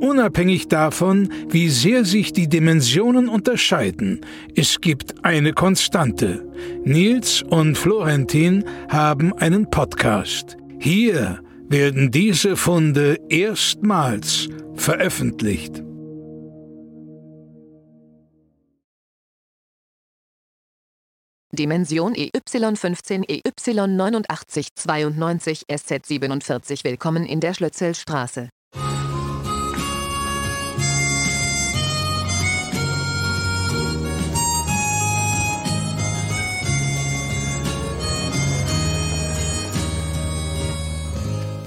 [0.00, 4.24] Unabhängig davon, wie sehr sich die Dimensionen unterscheiden,
[4.56, 6.48] es gibt eine Konstante.
[6.84, 10.56] Nils und Florentin haben einen Podcast.
[10.78, 15.82] Hier werden diese Funde erstmals veröffentlicht.
[21.52, 28.48] Dimension EY15 EY8992 SZ47 Willkommen in der Schlötzelstraße.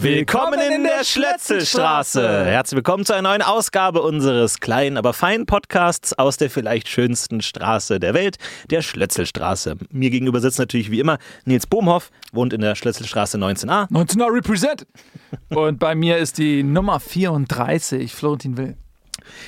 [0.04, 2.44] Willkommen in der Schlötzelstraße.
[2.44, 7.42] Herzlich willkommen zu einer neuen Ausgabe unseres kleinen, aber feinen Podcasts aus der vielleicht schönsten
[7.42, 8.36] Straße der Welt,
[8.70, 9.78] der Schlötzelstraße.
[9.92, 13.90] Mir gegenüber sitzt natürlich wie immer Nils Bohmhoff, wohnt in der Schlötzelstraße 19a.
[13.92, 14.86] 19a represent.
[15.48, 18.76] Und bei mir ist die Nummer 34, Florentin Will.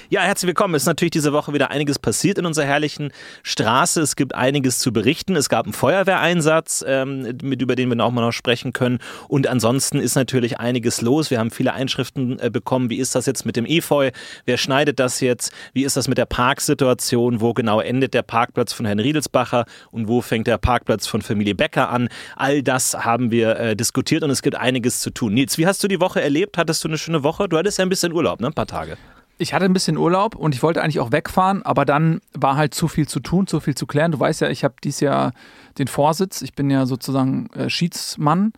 [0.09, 0.75] Ja, herzlich willkommen.
[0.75, 3.11] Es ist natürlich diese Woche wieder einiges passiert in unserer herrlichen
[3.43, 4.01] Straße.
[4.01, 5.35] Es gibt einiges zu berichten.
[5.35, 8.99] Es gab einen Feuerwehreinsatz, ähm, mit, über den wir auch mal noch sprechen können.
[9.27, 11.31] Und ansonsten ist natürlich einiges los.
[11.31, 12.89] Wir haben viele Einschriften äh, bekommen.
[12.89, 14.11] Wie ist das jetzt mit dem Efeu?
[14.45, 15.51] Wer schneidet das jetzt?
[15.73, 17.41] Wie ist das mit der Parksituation?
[17.41, 21.55] Wo genau endet der Parkplatz von Herrn Riedelsbacher und wo fängt der Parkplatz von Familie
[21.55, 22.09] Becker an?
[22.35, 25.33] All das haben wir äh, diskutiert und es gibt einiges zu tun.
[25.33, 26.57] Nils, wie hast du die Woche erlebt?
[26.57, 27.49] Hattest du eine schöne Woche?
[27.49, 28.47] Du hattest ja ein bisschen Urlaub, ne?
[28.47, 28.97] Ein paar Tage
[29.37, 32.73] ich hatte ein bisschen Urlaub und ich wollte eigentlich auch wegfahren, aber dann war halt
[32.73, 34.11] zu viel zu tun, zu viel zu klären.
[34.11, 35.33] Du weißt ja, ich habe dieses Jahr
[35.77, 38.53] den Vorsitz, ich bin ja sozusagen äh, Schiedsmann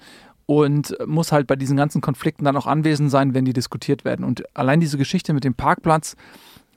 [0.46, 4.24] und muss halt bei diesen ganzen Konflikten dann auch anwesend sein, wenn die diskutiert werden.
[4.24, 6.16] Und allein diese Geschichte mit dem Parkplatz,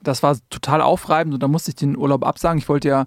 [0.02, 2.58] das war total aufreibend und da musste ich den Urlaub absagen.
[2.58, 3.06] Ich wollte ja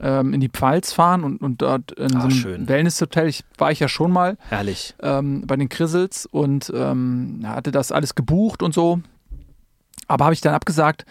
[0.00, 3.70] ähm, in die Pfalz fahren und, und dort in Ach, so einem Wellnesshotel, ich, war
[3.70, 4.36] ich ja schon mal.
[4.48, 4.94] Herrlich.
[5.00, 9.00] Ähm, bei den Krissels und ähm, hatte das alles gebucht und so.
[10.12, 11.06] Aber habe ich dann abgesagt,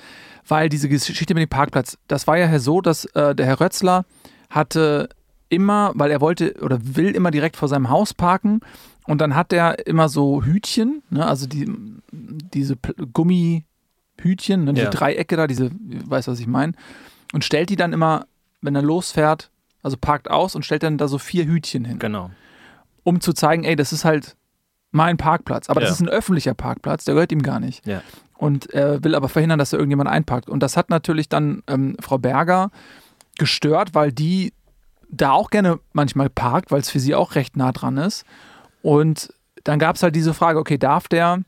[0.48, 4.06] weil diese Geschichte mit dem Parkplatz, das war ja so, dass äh, der Herr Rötzler
[4.52, 5.10] hatte
[5.50, 8.62] immer, weil er wollte oder will immer direkt vor seinem Haus parken
[9.08, 11.68] und dann hat er immer so Hütchen, ne, also die,
[12.12, 12.78] diese
[13.12, 14.92] Gummihütchen, ne, diese ja.
[14.92, 16.74] Dreiecke da, diese, weißt du, was ich meine,
[17.34, 18.28] und stellt die dann immer,
[18.62, 19.50] wenn er losfährt,
[19.82, 21.98] also parkt aus und stellt dann da so vier Hütchen hin.
[21.98, 22.30] Genau.
[23.04, 24.36] Um zu zeigen, ey, das ist halt
[24.92, 25.70] mein Parkplatz.
[25.70, 25.88] Aber ja.
[25.88, 27.88] das ist ein öffentlicher Parkplatz, der gehört ihm gar nicht.
[27.88, 28.04] Ja
[28.42, 30.50] und äh, will aber verhindern, dass da irgendjemand einparkt.
[30.50, 32.72] Und das hat natürlich dann ähm, Frau Berger
[33.38, 34.52] gestört, weil die
[35.12, 38.26] da auch gerne manchmal parkt, weil es für sie auch recht nah dran ist.
[38.82, 39.32] Und
[39.64, 41.42] dann gab es halt diese Frage, okay, darf der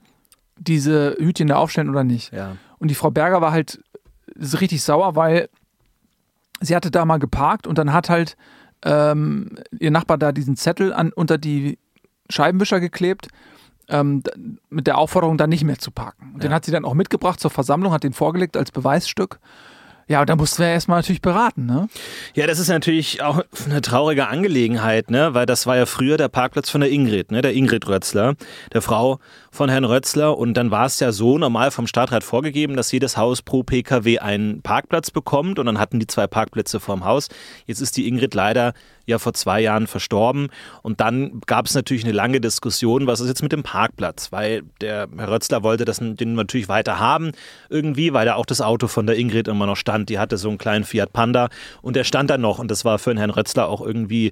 [0.59, 2.31] diese Hütchen da aufstellen oder nicht?
[2.31, 2.57] Ja.
[2.77, 3.83] Und die Frau Berger war halt
[4.37, 5.49] richtig sauer, weil
[6.61, 8.37] sie hatte da mal geparkt und dann hat halt
[8.85, 11.79] ähm, ihr Nachbar da diesen Zettel an, unter die
[12.29, 13.29] Scheibenwischer geklebt
[13.93, 14.23] ähm,
[14.69, 16.31] mit der Aufforderung, da nicht mehr zu parken.
[16.33, 16.49] Und ja.
[16.49, 19.39] den hat sie dann auch mitgebracht zur Versammlung, hat den vorgelegt als Beweisstück.
[20.07, 21.87] Ja, und da mussten wir erstmal natürlich beraten, ne?
[22.33, 25.33] Ja, das ist natürlich auch eine traurige Angelegenheit, ne?
[25.33, 27.41] Weil das war ja früher der Parkplatz von der Ingrid, ne?
[27.41, 28.35] Der Ingrid Rötzler,
[28.73, 30.37] der Frau von Herrn Rötzler.
[30.37, 34.19] Und dann war es ja so normal vom Stadtrat vorgegeben, dass jedes Haus pro PKW
[34.19, 35.57] einen Parkplatz bekommt.
[35.57, 37.29] Und dann hatten die zwei Parkplätze vorm Haus.
[37.65, 38.73] Jetzt ist die Ingrid leider
[39.05, 40.49] ja vor zwei Jahren verstorben.
[40.81, 44.31] Und dann gab es natürlich eine lange Diskussion, was ist jetzt mit dem Parkplatz?
[44.31, 47.31] Weil der Herr Rötzler wollte das, den natürlich weiter haben,
[47.69, 50.09] irgendwie, weil da auch das Auto von der Ingrid immer noch stand.
[50.09, 51.49] Die hatte so einen kleinen Fiat Panda
[51.81, 52.59] und der stand da noch.
[52.59, 54.31] Und das war für den Herrn Rötzler auch irgendwie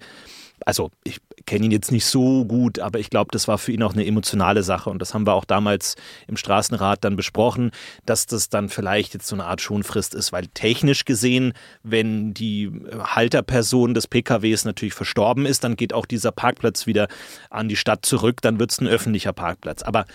[0.66, 3.84] also ich kenne ihn jetzt nicht so gut, aber ich glaube, das war für ihn
[3.84, 5.96] auch eine emotionale Sache und das haben wir auch damals
[6.28, 7.72] im Straßenrat dann besprochen,
[8.06, 11.54] dass das dann vielleicht jetzt so eine Art Schonfrist ist, weil technisch gesehen,
[11.84, 12.72] wenn die
[13.04, 17.08] Halterperson des PKWs natürlich verstorben ist, dann geht auch dieser Parkplatz wieder
[17.50, 19.84] an die Stadt zurück, dann wird es ein öffentlicher Parkplatz.
[19.84, 20.06] Aber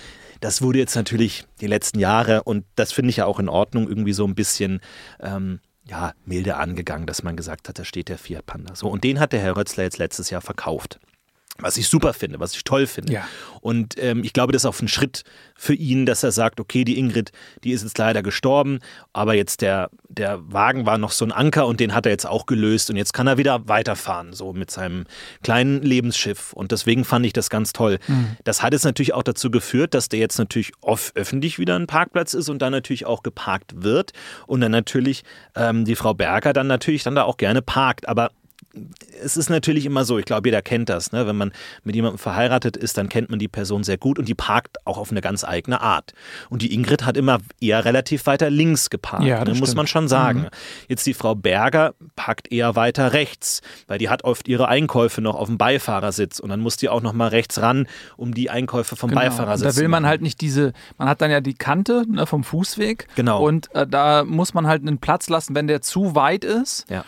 [0.41, 3.89] das wurde jetzt natürlich die letzten Jahre und das finde ich ja auch in Ordnung,
[3.89, 4.81] irgendwie so ein bisschen
[5.21, 8.75] ähm, ja, milde angegangen, dass man gesagt hat, da steht der Fiat Panda.
[8.75, 10.99] So, und den hat der Herr Rötzler jetzt letztes Jahr verkauft.
[11.61, 13.13] Was ich super finde, was ich toll finde.
[13.13, 13.29] Ja.
[13.61, 15.25] Und ähm, ich glaube, das ist auch ein Schritt
[15.57, 17.33] für ihn, dass er sagt, okay, die Ingrid,
[17.65, 18.79] die ist jetzt leider gestorben,
[19.13, 22.27] aber jetzt der, der Wagen war noch so ein Anker und den hat er jetzt
[22.27, 25.05] auch gelöst und jetzt kann er wieder weiterfahren, so mit seinem
[25.43, 26.53] kleinen Lebensschiff.
[26.53, 27.99] Und deswegen fand ich das ganz toll.
[28.07, 28.37] Mhm.
[28.45, 31.87] Das hat jetzt natürlich auch dazu geführt, dass der jetzt natürlich off öffentlich wieder ein
[31.87, 34.13] Parkplatz ist und dann natürlich auch geparkt wird
[34.47, 35.25] und dann natürlich
[35.55, 38.09] ähm, die Frau Berger dann natürlich dann da auch gerne parkt.
[38.09, 38.31] Aber
[39.23, 41.13] es ist natürlich immer so, ich glaube, jeder kennt das.
[41.13, 41.27] Ne?
[41.27, 41.53] Wenn man
[41.85, 44.99] mit jemandem verheiratet ist, dann kennt man die Person sehr gut und die parkt auch
[44.99, 46.13] auf eine ganz eigene Art.
[46.51, 49.61] Und die Ingrid hat immer eher relativ weiter links geparkt, Ja, das ne?
[49.61, 50.41] muss man schon sagen.
[50.41, 50.47] Mhm.
[50.89, 55.35] Jetzt die Frau Berger parkt eher weiter rechts, weil die hat oft ihre Einkäufe noch
[55.35, 57.87] auf dem Beifahrersitz und dann muss die auch noch mal rechts ran,
[58.17, 59.21] um die Einkäufe vom Genau.
[59.23, 62.27] Beifahrersitz Und da will man halt nicht diese, man hat dann ja die Kante ne,
[62.27, 63.07] vom Fußweg.
[63.17, 63.43] Genau.
[63.47, 66.85] Und äh, da muss man halt einen Platz lassen, wenn der zu weit ist.
[66.91, 67.05] Ja.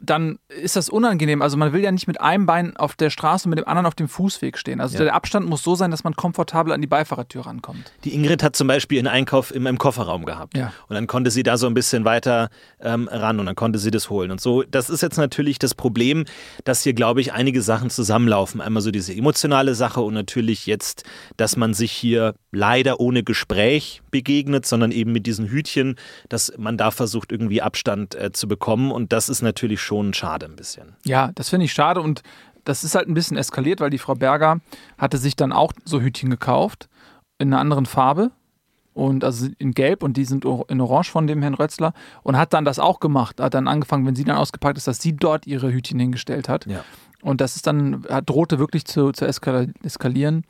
[0.00, 1.42] Dann ist das unangenehm.
[1.42, 3.84] Also man will ja nicht mit einem Bein auf der Straße und mit dem anderen
[3.86, 4.80] auf dem Fußweg stehen.
[4.80, 5.04] Also Ja.
[5.04, 7.92] der Abstand muss so sein, dass man komfortabel an die Beifahrertür rankommt.
[8.04, 10.56] Die Ingrid hat zum Beispiel einen Einkauf in meinem Kofferraum gehabt.
[10.56, 10.72] Ja.
[10.88, 12.48] Und dann konnte sie da so ein bisschen weiter
[12.80, 14.30] ähm, ran und dann konnte sie das holen.
[14.30, 16.24] Und so, das ist jetzt natürlich das Problem,
[16.64, 18.62] dass hier, glaube ich, einige Sachen zusammenlaufen.
[18.62, 21.04] Einmal so diese emotionale Sache und natürlich jetzt,
[21.36, 25.96] dass man sich hier leider ohne Gespräch begegnet, sondern eben mit diesen Hütchen,
[26.30, 28.90] dass man da versucht, irgendwie Abstand äh, zu bekommen.
[28.92, 30.96] Und das ist natürlich schon schade ein bisschen.
[31.04, 32.22] Ja, das finde ich schade und
[32.64, 34.60] das ist halt ein bisschen eskaliert, weil die Frau Berger
[34.98, 36.88] hatte sich dann auch so Hütchen gekauft
[37.38, 38.30] in einer anderen Farbe
[38.92, 41.92] und also in Gelb und die sind in Orange von dem Herrn Rötzler
[42.22, 45.00] und hat dann das auch gemacht, hat dann angefangen, wenn sie dann ausgepackt ist, dass
[45.00, 46.84] sie dort ihre Hütchen hingestellt hat Ja.
[47.22, 50.44] und das ist dann drohte wirklich zu, zu eskalieren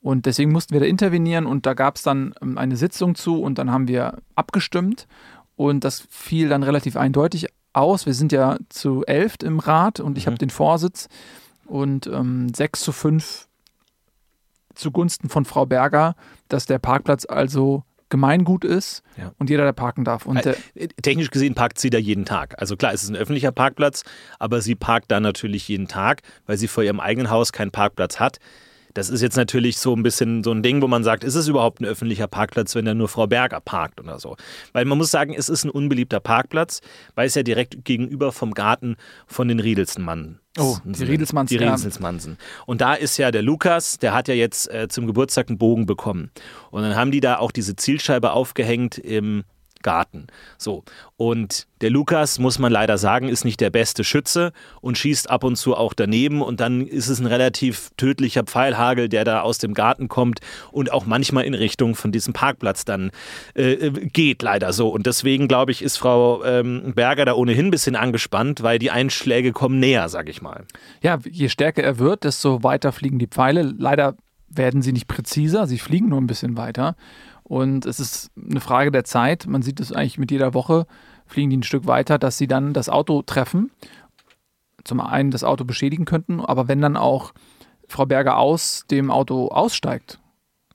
[0.00, 3.40] und deswegen mussten wir da intervenieren und da gab es dann ähm, eine Sitzung zu
[3.40, 5.06] und dann haben wir abgestimmt
[5.54, 8.06] und das fiel dann relativ eindeutig aus.
[8.06, 10.30] Wir sind ja zu elf im Rat und ich Mhm.
[10.30, 11.08] habe den Vorsitz
[11.66, 13.48] und ähm, 6 zu 5
[14.74, 16.14] zugunsten von Frau Berger,
[16.48, 19.32] dass der Parkplatz also Gemeingut ist Ja.
[19.38, 20.26] und jeder da parken darf.
[20.26, 22.54] Und der, Äh, Technisch gesehen parkt sie da jeden Tag.
[22.60, 24.04] Also klar, es ist ein öffentlicher Parkplatz,
[24.38, 28.20] aber sie parkt da natürlich jeden Tag, weil sie vor ihrem eigenen Haus keinen Parkplatz
[28.20, 28.38] hat.
[28.94, 31.48] Das ist jetzt natürlich so ein bisschen so ein Ding, wo man sagt, ist es
[31.48, 34.36] überhaupt ein öffentlicher Parkplatz, wenn da nur Frau Berger parkt oder so?
[34.72, 36.80] Weil man muss sagen, es ist ein unbeliebter Parkplatz,
[37.14, 38.96] weil es ja direkt gegenüber vom Garten
[39.26, 40.38] von den Riedelsmann.
[40.58, 41.74] Oh, die Riedelsmanns, Die ja.
[41.74, 42.36] Riedelsmansen.
[42.66, 45.86] Und da ist ja der Lukas, der hat ja jetzt äh, zum Geburtstag einen Bogen
[45.86, 46.30] bekommen.
[46.70, 49.44] Und dann haben die da auch diese Zielscheibe aufgehängt im
[49.82, 50.26] Garten.
[50.58, 50.84] So.
[51.16, 55.44] Und der Lukas, muss man leider sagen, ist nicht der beste Schütze und schießt ab
[55.44, 56.42] und zu auch daneben.
[56.42, 60.40] Und dann ist es ein relativ tödlicher Pfeilhagel, der da aus dem Garten kommt
[60.70, 63.10] und auch manchmal in Richtung von diesem Parkplatz dann
[63.54, 64.88] äh, geht, leider so.
[64.88, 68.90] Und deswegen, glaube ich, ist Frau ähm, Berger da ohnehin ein bisschen angespannt, weil die
[68.90, 70.64] Einschläge kommen näher, sag ich mal.
[71.02, 73.62] ja, je stärker er wird, desto weiter fliegen die Pfeile.
[73.62, 74.16] Leider
[74.48, 76.96] werden sie nicht präziser, sie fliegen nur ein bisschen weiter.
[77.52, 79.46] Und es ist eine Frage der Zeit.
[79.46, 80.86] Man sieht es eigentlich mit jeder Woche,
[81.26, 83.70] fliegen die ein Stück weiter, dass sie dann das Auto treffen.
[84.84, 87.34] Zum einen das Auto beschädigen könnten, aber wenn dann auch
[87.88, 90.18] Frau Berger aus dem Auto aussteigt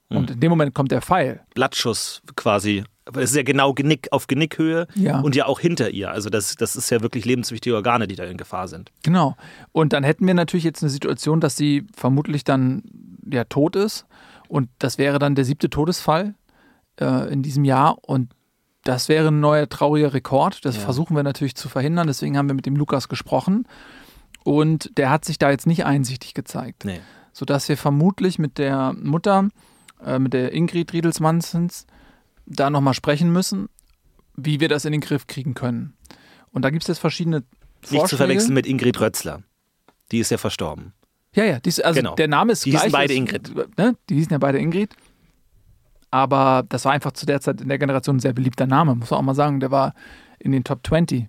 [0.10, 2.84] und in dem Moment kommt der Pfeil, Blattschuss quasi.
[3.16, 5.22] Es ist ja genau Genick auf Genickhöhe Ja.
[5.22, 6.12] und ja auch hinter ihr.
[6.12, 8.92] Also das, das ist ja wirklich lebenswichtige Organe, die da in Gefahr sind.
[9.02, 9.36] Genau.
[9.72, 12.84] Und dann hätten wir natürlich jetzt eine Situation, dass sie vermutlich dann
[13.32, 14.06] ja tot ist.
[14.48, 16.36] Und das wäre dann der siebte Todesfall
[17.00, 17.98] äh, in diesem Jahr.
[18.04, 18.32] Und
[18.84, 20.64] das wäre ein neuer trauriger Rekord.
[20.66, 20.82] Das Ja.
[20.82, 22.08] versuchen wir natürlich zu verhindern.
[22.08, 23.68] Deswegen haben wir mit dem Lukas gesprochen.
[24.44, 26.86] Und der hat sich da jetzt nicht einsichtig gezeigt.
[26.86, 27.00] Nee.
[27.34, 29.50] Sodass wir vermutlich mit der Mutter,
[30.06, 31.86] äh, mit der Ingrid Riedelsmannsens,
[32.46, 33.68] da nochmal sprechen müssen,
[34.36, 35.94] wie wir das in den Griff kriegen können.
[36.52, 37.44] Und da gibt es jetzt verschiedene
[37.82, 38.02] Vorschläge.
[38.04, 39.44] Nicht zu verwechseln mit Ingrid Rötzler.
[40.12, 40.94] Die ist ja verstorben.
[41.34, 42.16] Ja, ja, dies, also Genau.
[42.16, 42.84] der Name ist Die gleich.
[42.84, 43.52] hießen beide Ingrid.
[43.78, 43.96] Ne?
[44.10, 44.96] Die hießen ja beide Ingrid.
[46.18, 49.12] Aber das war einfach zu der Zeit in der Generation ein sehr beliebter Name, muss
[49.12, 49.60] man auch mal sagen.
[49.60, 49.94] Der war
[50.40, 51.28] in den Top 20,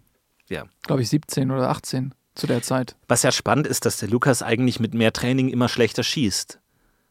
[0.49, 0.65] Ja.
[0.83, 2.97] glaube ich, 17 oder 18 zu der Zeit.
[3.09, 6.61] Was ja spannend ist, dass der Lukas eigentlich mit mehr Training immer schlechter schießt.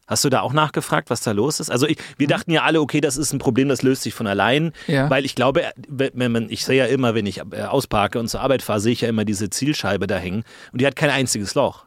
[0.08, 1.70] Hast du da auch nachgefragt, was da los ist?
[1.70, 4.26] Also ich, wir dachten ja alle, okay, das ist ein Problem, das löst sich von
[4.26, 4.72] allein.
[4.88, 5.10] Ja.
[5.10, 8.40] Weil ich glaube, wenn man, ich sehe ja immer, wenn ich äh, ausparke und zur
[8.40, 11.56] Arbeit fahre, sehe ich ja immer diese Zielscheibe da hängen und die hat kein einziges
[11.56, 11.87] Loch.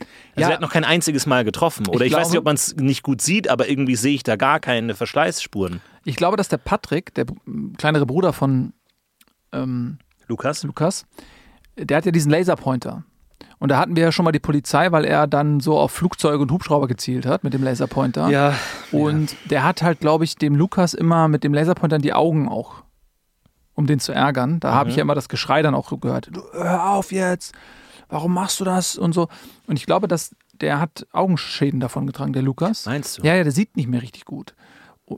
[0.00, 0.48] Also Ja.
[0.48, 1.86] er hat noch kein einziges Mal getroffen.
[1.88, 4.22] Oder ich, Ich weiß nicht, ob man es nicht gut sieht, aber irgendwie sehe ich
[4.22, 5.80] da gar keine Verschleißspuren.
[6.04, 7.26] Ich glaube, dass der Patrick, der
[7.76, 8.72] kleinere Bruder von
[9.52, 10.62] ähm, Lukas?
[10.62, 11.06] Lukas,
[11.76, 13.04] der hat ja diesen Laserpointer.
[13.58, 16.38] Und da hatten wir ja schon mal die Polizei, weil er dann so auf Flugzeuge
[16.38, 18.30] und Hubschrauber gezielt hat mit dem Laserpointer.
[18.30, 18.54] Ja.
[18.90, 22.48] Und der hat halt, glaube ich, dem Lukas immer mit dem Laserpointer in die Augen
[22.48, 22.84] auch,
[23.74, 24.60] um den zu ärgern.
[24.60, 26.30] Da habe ich ja immer das Geschrei dann auch so gehört.
[26.32, 27.54] Du, hör auf jetzt,
[28.10, 29.28] warum machst du das und so.
[29.66, 32.86] Und ich glaube, dass der hat Augenschäden davon getragen, der Lukas.
[32.86, 33.22] Meinst du?
[33.22, 34.54] Ja, ja, der sieht nicht mehr richtig gut.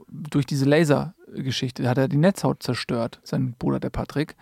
[0.09, 4.35] Durch diese Lasergeschichte hat er die Netzhaut zerstört, sein Bruder, der Patrick.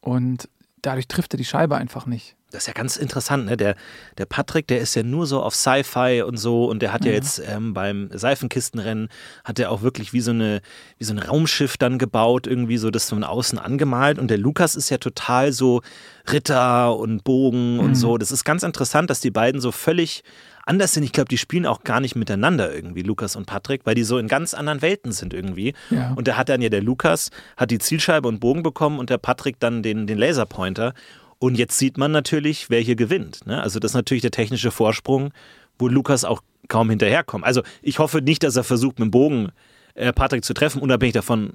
[0.00, 0.48] Und
[0.80, 2.36] dadurch trifft er die Scheibe einfach nicht.
[2.52, 3.56] Das ist ja ganz interessant, ne?
[3.56, 3.76] Der,
[4.18, 7.10] der Patrick, der ist ja nur so auf Sci-Fi und so und der hat ja,
[7.10, 9.08] ja jetzt ähm, beim Seifenkistenrennen
[9.44, 10.60] hat er auch wirklich wie so eine
[10.98, 14.74] wie so ein Raumschiff dann gebaut, irgendwie so das von außen angemalt und der Lukas
[14.74, 15.82] ist ja total so
[16.30, 17.80] Ritter und Bogen mhm.
[17.80, 18.18] und so.
[18.18, 20.22] Das ist ganz interessant, dass die beiden so völlig
[20.64, 21.02] anders sind.
[21.02, 24.18] Ich glaube, die spielen auch gar nicht miteinander irgendwie, Lukas und Patrick, weil die so
[24.18, 25.74] in ganz anderen Welten sind irgendwie.
[25.90, 26.12] Ja.
[26.14, 29.18] Und da hat dann ja der Lukas, hat die Zielscheibe und Bogen bekommen und der
[29.18, 30.94] Patrick dann den, den Laserpointer.
[31.42, 33.44] Und jetzt sieht man natürlich, wer hier gewinnt.
[33.46, 33.60] Ne?
[33.60, 35.32] Also das ist natürlich der technische Vorsprung,
[35.76, 37.44] wo Lukas auch kaum hinterherkommt.
[37.44, 39.50] Also ich hoffe nicht, dass er versucht, mit dem Bogen
[39.94, 41.54] äh, Patrick zu treffen, unabhängig davon,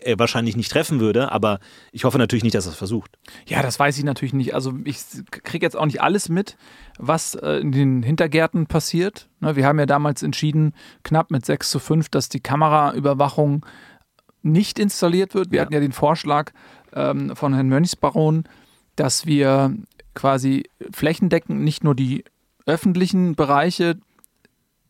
[0.00, 1.58] er wahrscheinlich nicht treffen würde, aber
[1.90, 3.18] ich hoffe natürlich nicht, dass er es versucht.
[3.48, 4.54] Ja, das weiß ich natürlich nicht.
[4.54, 6.56] Also ich kriege jetzt auch nicht alles mit,
[6.96, 9.28] was äh, in den Hintergärten passiert.
[9.40, 13.66] Ne, wir haben ja damals entschieden, knapp mit 6 zu 5, dass die Kameraüberwachung
[14.42, 15.50] nicht installiert wird.
[15.50, 15.62] Wir ja.
[15.62, 16.52] hatten ja den Vorschlag
[16.92, 18.44] ähm, von Herrn Mönchsbaron,
[18.96, 19.74] dass wir
[20.14, 22.24] quasi flächendeckend nicht nur die
[22.64, 23.96] öffentlichen Bereiche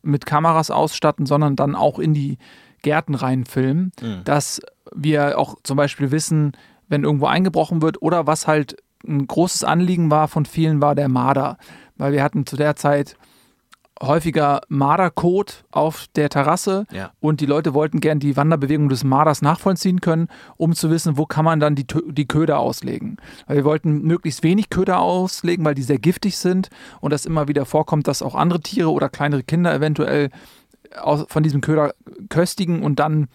[0.01, 2.37] mit Kameras ausstatten, sondern dann auch in die
[2.81, 4.23] Gärten reinfilmen, mhm.
[4.23, 4.61] dass
[4.95, 6.53] wir auch zum Beispiel wissen,
[6.87, 11.09] wenn irgendwo eingebrochen wird oder was halt ein großes Anliegen war von vielen, war der
[11.09, 11.57] Marder.
[11.97, 13.17] Weil wir hatten zu der Zeit
[14.01, 17.11] häufiger Marderkot auf der Terrasse ja.
[17.19, 20.27] und die Leute wollten gern die Wanderbewegung des Marders nachvollziehen können,
[20.57, 23.17] um zu wissen, wo kann man dann die, die Köder auslegen.
[23.47, 26.69] Weil wir wollten möglichst wenig Köder auslegen, weil die sehr giftig sind
[27.01, 30.29] und das immer wieder vorkommt, dass auch andere Tiere oder kleinere Kinder eventuell
[31.27, 31.93] von diesem Köder
[32.29, 33.27] köstigen und dann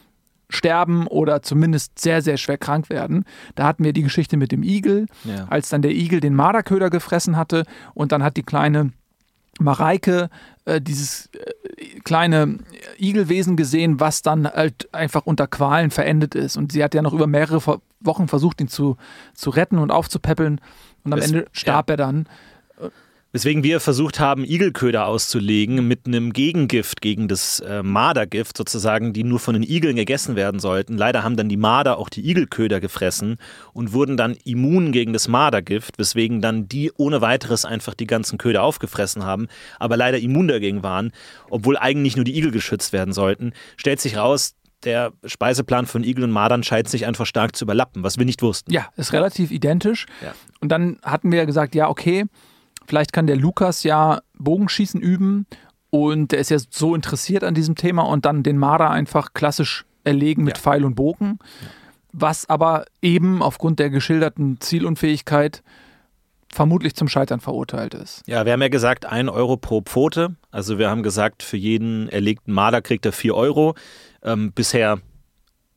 [0.48, 3.24] sterben oder zumindest sehr, sehr schwer krank werden.
[3.54, 5.46] Da hatten wir die Geschichte mit dem Igel, ja.
[5.48, 7.64] als dann der Igel den Marderköder gefressen hatte
[7.94, 8.92] und dann hat die kleine
[9.60, 10.30] Mareike
[10.64, 12.58] äh, dieses äh, kleine
[12.98, 16.56] Igelwesen gesehen, was dann halt einfach unter Qualen verendet ist.
[16.56, 18.96] Und sie hat ja noch über mehrere Wochen versucht, ihn zu,
[19.34, 20.60] zu retten und aufzupäppeln.
[21.04, 21.94] Und am es, Ende starb ja.
[21.94, 22.28] er dann.
[23.34, 29.24] Weswegen wir versucht haben, Igelköder auszulegen mit einem Gegengift gegen das äh, Mardergift sozusagen, die
[29.24, 30.98] nur von den Igeln gegessen werden sollten.
[30.98, 33.38] Leider haben dann die Marder auch die Igelköder gefressen
[33.72, 38.36] und wurden dann immun gegen das Mardergift, weswegen dann die ohne weiteres einfach die ganzen
[38.36, 39.48] Köder aufgefressen haben,
[39.78, 41.10] aber leider immun dagegen waren,
[41.48, 43.54] obwohl eigentlich nur die Igel geschützt werden sollten.
[43.78, 48.02] Stellt sich raus, der Speiseplan von Igel und Madern scheint sich einfach stark zu überlappen,
[48.02, 48.70] was wir nicht wussten.
[48.70, 50.04] Ja, ist relativ identisch.
[50.22, 50.34] Ja.
[50.60, 52.26] Und dann hatten wir ja gesagt, ja, okay,
[52.86, 55.46] Vielleicht kann der Lukas ja Bogenschießen üben
[55.90, 59.84] und der ist ja so interessiert an diesem Thema und dann den Marder einfach klassisch
[60.04, 60.62] erlegen mit ja.
[60.62, 61.38] Pfeil und Bogen.
[62.12, 65.62] Was aber eben aufgrund der geschilderten Zielunfähigkeit
[66.50, 68.22] vermutlich zum Scheitern verurteilt ist.
[68.26, 70.36] Ja, wir haben ja gesagt, ein Euro pro Pfote.
[70.50, 73.74] Also wir haben gesagt, für jeden erlegten Marder kriegt er vier Euro.
[74.22, 74.98] Ähm, bisher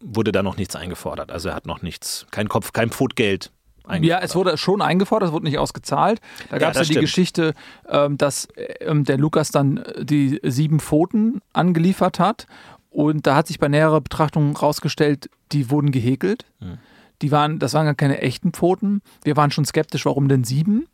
[0.02, 1.32] wurde da noch nichts eingefordert.
[1.32, 3.52] Also er hat noch nichts, kein Kopf, kein Pfotgeld
[4.02, 6.20] ja, es wurde schon eingefordert, es wurde nicht ausgezahlt.
[6.50, 7.54] Da gab es ja, ja die Geschichte,
[7.88, 8.48] ähm, dass
[8.80, 12.48] ähm, der Lukas dann äh, die sieben Pfoten angeliefert hat.
[12.90, 16.46] Und da hat sich bei näherer Betrachtung rausgestellt, die wurden gehäkelt.
[16.60, 16.78] Mhm.
[17.22, 19.02] Die waren, das waren gar keine echten Pfoten.
[19.24, 20.88] Wir waren schon skeptisch, warum denn sieben?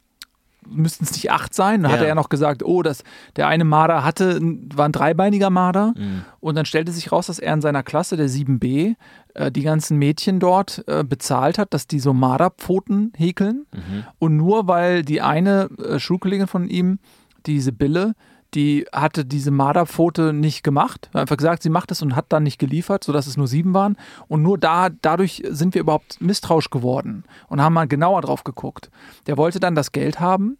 [0.68, 1.82] Müssten es nicht acht sein.
[1.82, 1.98] Dann ja.
[1.98, 3.03] hat er ja noch gesagt, oh, das,
[3.36, 4.39] der eine Marder hatte,
[4.74, 5.94] war ein dreibeiniger Marder.
[5.98, 6.24] Mhm.
[6.39, 8.96] Und dann stellte sich raus, dass er in seiner Klasse, der 7b,
[9.34, 13.65] äh, die ganzen Mädchen dort äh, bezahlt hat, dass die so Marderpfoten häkeln.
[13.74, 14.03] Mhm.
[14.20, 17.00] Und nur weil die eine äh, Schulkollegin von ihm,
[17.46, 18.13] diese Bille,
[18.53, 21.10] die hatte diese Marderpfote nicht gemacht.
[21.13, 23.74] Hat einfach gesagt, sie macht es und hat dann nicht geliefert, sodass es nur sieben
[23.74, 23.98] waren.
[24.27, 28.89] Und nur da, dadurch sind wir überhaupt misstrauisch geworden und haben mal genauer drauf geguckt.
[29.27, 30.58] Der wollte dann das Geld haben,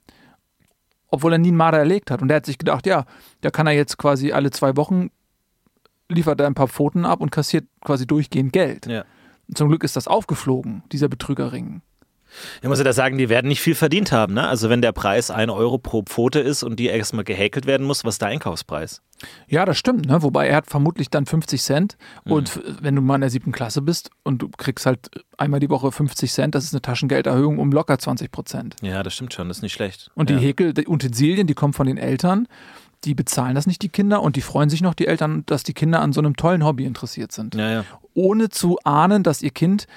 [1.10, 2.22] obwohl er nie einen Marder erlegt hat.
[2.22, 3.06] Und der hat sich gedacht, ja,
[3.42, 5.10] da kann er jetzt quasi alle zwei Wochen
[6.12, 8.86] liefert er ein paar Pfoten ab und kassiert quasi durchgehend Geld.
[8.86, 9.06] Ja.
[9.54, 11.82] Zum Glück ist das aufgeflogen, dieser Betrügerring.
[12.62, 14.34] Ich muss ja da sagen, die werden nicht viel verdient haben.
[14.34, 14.48] Ne?
[14.48, 18.04] Also wenn der Preis 1 Euro pro Pfote ist und die erstmal gehäkelt werden muss,
[18.04, 19.02] was ist der Einkaufspreis?
[19.48, 20.08] Ja, das stimmt.
[20.08, 20.24] Ne?
[20.24, 21.98] Wobei er hat vermutlich dann 50 Cent.
[22.26, 22.32] Mhm.
[22.32, 25.70] Und wenn du mal in der siebten Klasse bist und du kriegst halt einmal die
[25.70, 28.76] Woche 50 Cent, das ist eine Taschengelderhöhung um locker 20 Prozent.
[28.82, 29.48] Ja, das stimmt schon.
[29.48, 30.10] Das ist nicht schlecht.
[30.16, 30.38] Und ja.
[30.38, 32.48] die Häkel, die Utensilien, die kommen von den Eltern
[33.04, 35.74] die bezahlen das nicht, die Kinder, und die freuen sich noch, die Eltern, dass die
[35.74, 37.56] Kinder an so einem tollen Hobby interessiert sind.
[37.56, 37.86] Ja, ja.
[38.14, 39.88] Ohne zu ahnen, dass ihr Kind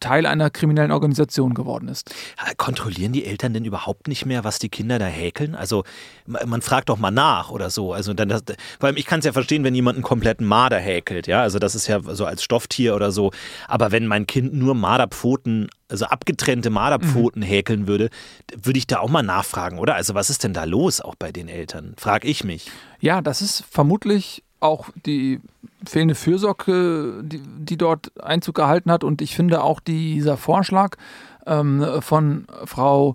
[0.00, 2.14] Teil einer kriminellen Organisation geworden ist.
[2.56, 5.54] Kontrollieren die Eltern denn überhaupt nicht mehr, was die Kinder da häkeln?
[5.54, 5.84] Also
[6.26, 7.92] man fragt doch mal nach oder so.
[7.92, 8.42] Also dann das,
[8.78, 11.58] vor allem ich kann es ja verstehen, wenn jemand einen kompletten Marder häkelt, ja, also
[11.58, 13.30] das ist ja so als Stofftier oder so.
[13.68, 17.46] Aber wenn mein Kind nur Marderpfoten, also abgetrennte Marderpfoten mhm.
[17.46, 18.10] häkeln würde,
[18.60, 19.94] würde ich da auch mal nachfragen, oder?
[19.94, 21.94] Also was ist denn da los auch bei den Eltern?
[21.96, 22.70] Frag ich mich.
[23.00, 25.40] Ja, das ist vermutlich auch die
[25.86, 29.04] fehlende Fürsorge, die, die dort Einzug gehalten hat.
[29.04, 30.96] Und ich finde auch dieser Vorschlag
[31.46, 33.14] ähm, von Frau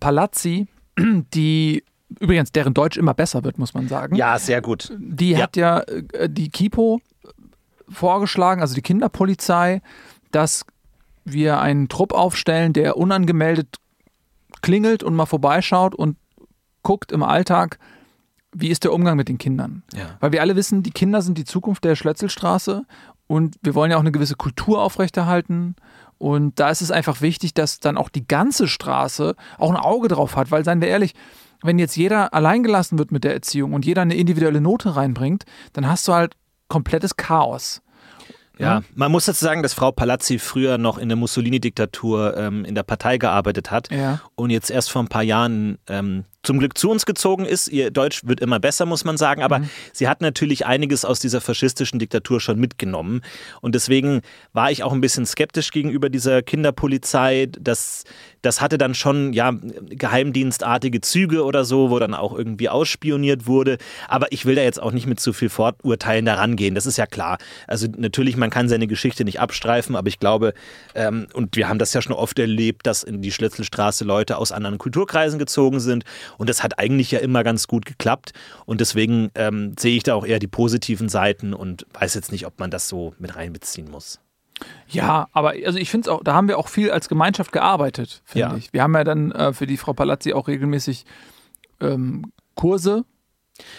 [0.00, 0.66] Palazzi,
[0.98, 1.84] die
[2.18, 4.16] übrigens deren Deutsch immer besser wird, muss man sagen.
[4.16, 4.92] Ja, sehr gut.
[4.98, 5.42] Die ja.
[5.42, 7.00] hat ja äh, die Kipo
[7.88, 9.82] vorgeschlagen, also die Kinderpolizei,
[10.32, 10.64] dass
[11.24, 13.76] wir einen Trupp aufstellen, der unangemeldet
[14.62, 16.16] klingelt und mal vorbeischaut und
[16.82, 17.78] guckt im Alltag,
[18.52, 19.82] wie ist der Umgang mit den Kindern?
[19.94, 20.16] Ja.
[20.20, 22.84] Weil wir alle wissen, die Kinder sind die Zukunft der Schlötzelstraße
[23.26, 25.76] und wir wollen ja auch eine gewisse Kultur aufrechterhalten.
[26.18, 30.08] Und da ist es einfach wichtig, dass dann auch die ganze Straße auch ein Auge
[30.08, 31.14] drauf hat, weil, seien wir ehrlich,
[31.62, 35.86] wenn jetzt jeder alleingelassen wird mit der Erziehung und jeder eine individuelle Note reinbringt, dann
[35.86, 36.34] hast du halt
[36.68, 37.82] komplettes Chaos.
[38.60, 42.74] Ja, man muss dazu sagen, dass Frau Palazzi früher noch in der Mussolini-Diktatur ähm, in
[42.74, 44.20] der Partei gearbeitet hat ja.
[44.34, 47.68] und jetzt erst vor ein paar Jahren ähm, zum Glück zu uns gezogen ist.
[47.68, 49.70] Ihr Deutsch wird immer besser, muss man sagen, aber mhm.
[49.92, 53.20] sie hat natürlich einiges aus dieser faschistischen Diktatur schon mitgenommen.
[53.60, 57.48] Und deswegen war ich auch ein bisschen skeptisch gegenüber dieser Kinderpolizei.
[57.60, 58.04] Das,
[58.40, 59.52] das hatte dann schon ja,
[59.90, 63.76] geheimdienstartige Züge oder so, wo dann auch irgendwie ausspioniert wurde.
[64.08, 66.74] Aber ich will da jetzt auch nicht mit zu viel Vorurteilen daran gehen.
[66.74, 67.36] Das ist ja klar.
[67.66, 70.54] Also natürlich, man kann seine Geschichte nicht abstreifen, aber ich glaube,
[70.94, 74.52] ähm, und wir haben das ja schon oft erlebt, dass in die Schlitzelstraße Leute aus
[74.52, 76.04] anderen Kulturkreisen gezogen sind
[76.38, 78.32] und das hat eigentlich ja immer ganz gut geklappt.
[78.66, 82.46] Und deswegen ähm, sehe ich da auch eher die positiven Seiten und weiß jetzt nicht,
[82.46, 84.20] ob man das so mit reinbeziehen muss.
[84.88, 88.22] Ja, aber also ich finde es auch, da haben wir auch viel als Gemeinschaft gearbeitet,
[88.24, 88.56] finde ja.
[88.56, 88.72] ich.
[88.72, 91.04] Wir haben ja dann äh, für die Frau Palazzi auch regelmäßig
[91.80, 93.04] ähm, Kurse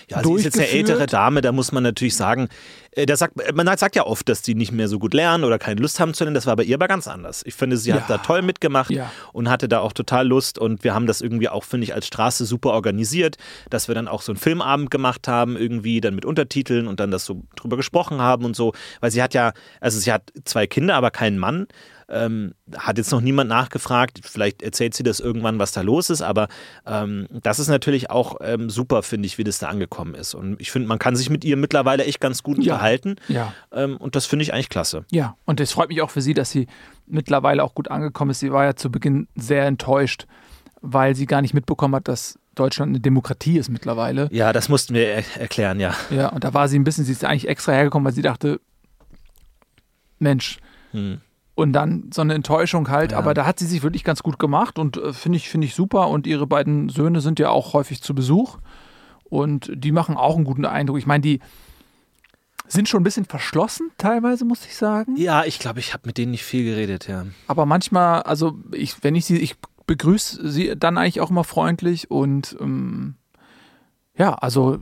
[0.09, 2.50] ja, sie ist jetzt eine ältere Dame, da muss man natürlich sagen,
[2.91, 5.57] äh, da sagt, man sagt ja oft, dass die nicht mehr so gut lernen oder
[5.57, 6.35] keine Lust haben zu lernen.
[6.35, 7.43] Das war bei ihr aber ganz anders.
[7.45, 7.95] Ich finde, sie ja.
[7.95, 9.11] hat da toll mitgemacht ja.
[9.33, 10.59] und hatte da auch total Lust.
[10.59, 13.38] Und wir haben das irgendwie auch, finde ich, als Straße super organisiert,
[13.69, 17.11] dass wir dann auch so einen Filmabend gemacht haben, irgendwie dann mit Untertiteln und dann
[17.11, 18.73] das so drüber gesprochen haben und so.
[19.00, 21.67] Weil sie hat ja, also sie hat zwei Kinder, aber keinen Mann.
[22.12, 24.20] Ähm, hat jetzt noch niemand nachgefragt.
[24.24, 26.22] Vielleicht erzählt sie das irgendwann, was da los ist.
[26.22, 26.50] Aber
[26.86, 30.34] ähm, das ist natürlich auch ähm, super, finde ich, wie das da angekommen ist.
[30.34, 32.74] Und ich finde, man kann sich mit ihr mittlerweile echt ganz gut ja.
[32.74, 33.15] unterhalten.
[33.30, 33.53] Ja.
[33.72, 35.06] Ähm, und das finde ich eigentlich klasse.
[35.10, 36.68] Ja, und es freut mich auch für sie, dass sie
[37.08, 38.39] mittlerweile auch gut angekommen ist.
[38.39, 40.27] Sie war ja zu Beginn sehr enttäuscht,
[40.82, 44.28] weil sie gar nicht mitbekommen hat, dass Deutschland eine Demokratie ist mittlerweile.
[44.32, 45.95] Ja, das mussten wir er erklären, ja.
[46.10, 48.60] Ja, und da war sie ein bisschen, sie ist eigentlich extra hergekommen, weil sie dachte,
[50.19, 50.60] Mensch,
[50.91, 51.21] hm
[51.55, 53.11] und dann so eine Enttäuschung halt.
[53.11, 53.17] Ja.
[53.17, 55.75] Aber da hat sie sich wirklich ganz gut gemacht und äh, finde ich, find ich
[55.75, 56.07] super.
[56.09, 58.57] Und ihre beiden Söhne sind ja auch häufig zu Besuch
[59.23, 60.97] und die machen auch einen guten Eindruck.
[60.97, 61.39] Ich meine, die
[62.67, 65.17] sind schon ein bisschen verschlossen teilweise, muss ich sagen.
[65.17, 67.25] Ja, ich glaube, ich habe mit denen nicht viel geredet, ja.
[67.47, 69.55] Aber manchmal, also ich, wenn ich sie, ich
[69.87, 73.15] begrüße sie dann eigentlich auch immer freundlich und ähm,
[74.17, 74.79] ja, also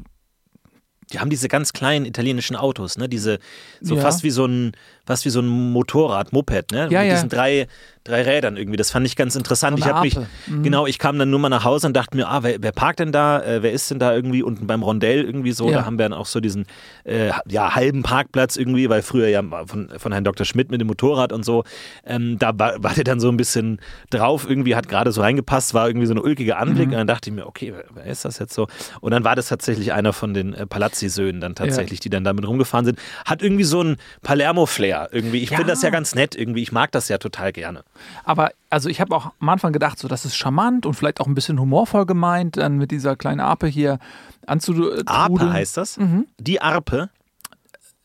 [1.11, 3.09] die haben diese ganz kleinen italienischen Autos, ne?
[3.09, 3.39] Diese
[3.81, 4.01] so ja.
[4.01, 4.73] fast wie so ein
[5.09, 6.81] fast wie so ein Motorrad, Moped, ne?
[6.81, 7.15] Ja, Mit ja.
[7.15, 7.65] diesen drei,
[8.03, 8.77] drei Rädern irgendwie.
[8.77, 9.79] Das fand ich ganz interessant.
[9.79, 10.61] So ich habe mich, mhm.
[10.61, 12.99] genau, ich kam dann nur mal nach Hause und dachte mir, ah, wer, wer parkt
[12.99, 13.41] denn da?
[13.41, 15.67] Äh, wer ist denn da irgendwie unten beim Rondell irgendwie so?
[15.71, 15.79] Ja.
[15.79, 16.67] Da haben wir dann auch so diesen
[17.05, 20.45] äh, ja, halben Parkplatz irgendwie, weil früher ja von, von Herrn Dr.
[20.45, 21.63] Schmidt mit dem Motorrad und so,
[22.05, 23.79] ähm, da war, war der dann so ein bisschen
[24.11, 26.93] drauf, irgendwie hat gerade so reingepasst, war irgendwie so ein ulkiger Anblick mhm.
[26.93, 28.67] und dann dachte ich mir, okay, wer, wer, ist das jetzt so?
[29.01, 32.03] Und dann war das tatsächlich einer von den äh, Palazzi-Söhnen dann tatsächlich, ja.
[32.03, 32.99] die dann damit rumgefahren sind.
[33.25, 35.39] Hat irgendwie so ein Palermo-Flair irgendwie.
[35.39, 35.57] Ich ja.
[35.57, 36.61] finde das ja ganz nett irgendwie.
[36.61, 37.83] Ich mag das ja total gerne.
[38.23, 41.27] Aber also ich habe auch am Anfang gedacht, so das ist charmant und vielleicht auch
[41.27, 43.99] ein bisschen humorvoll gemeint, dann mit dieser kleinen Ape hier
[44.45, 45.07] anzutrudeln.
[45.07, 45.97] Ape heißt das?
[45.97, 46.27] Mhm.
[46.39, 47.09] Die Arpe?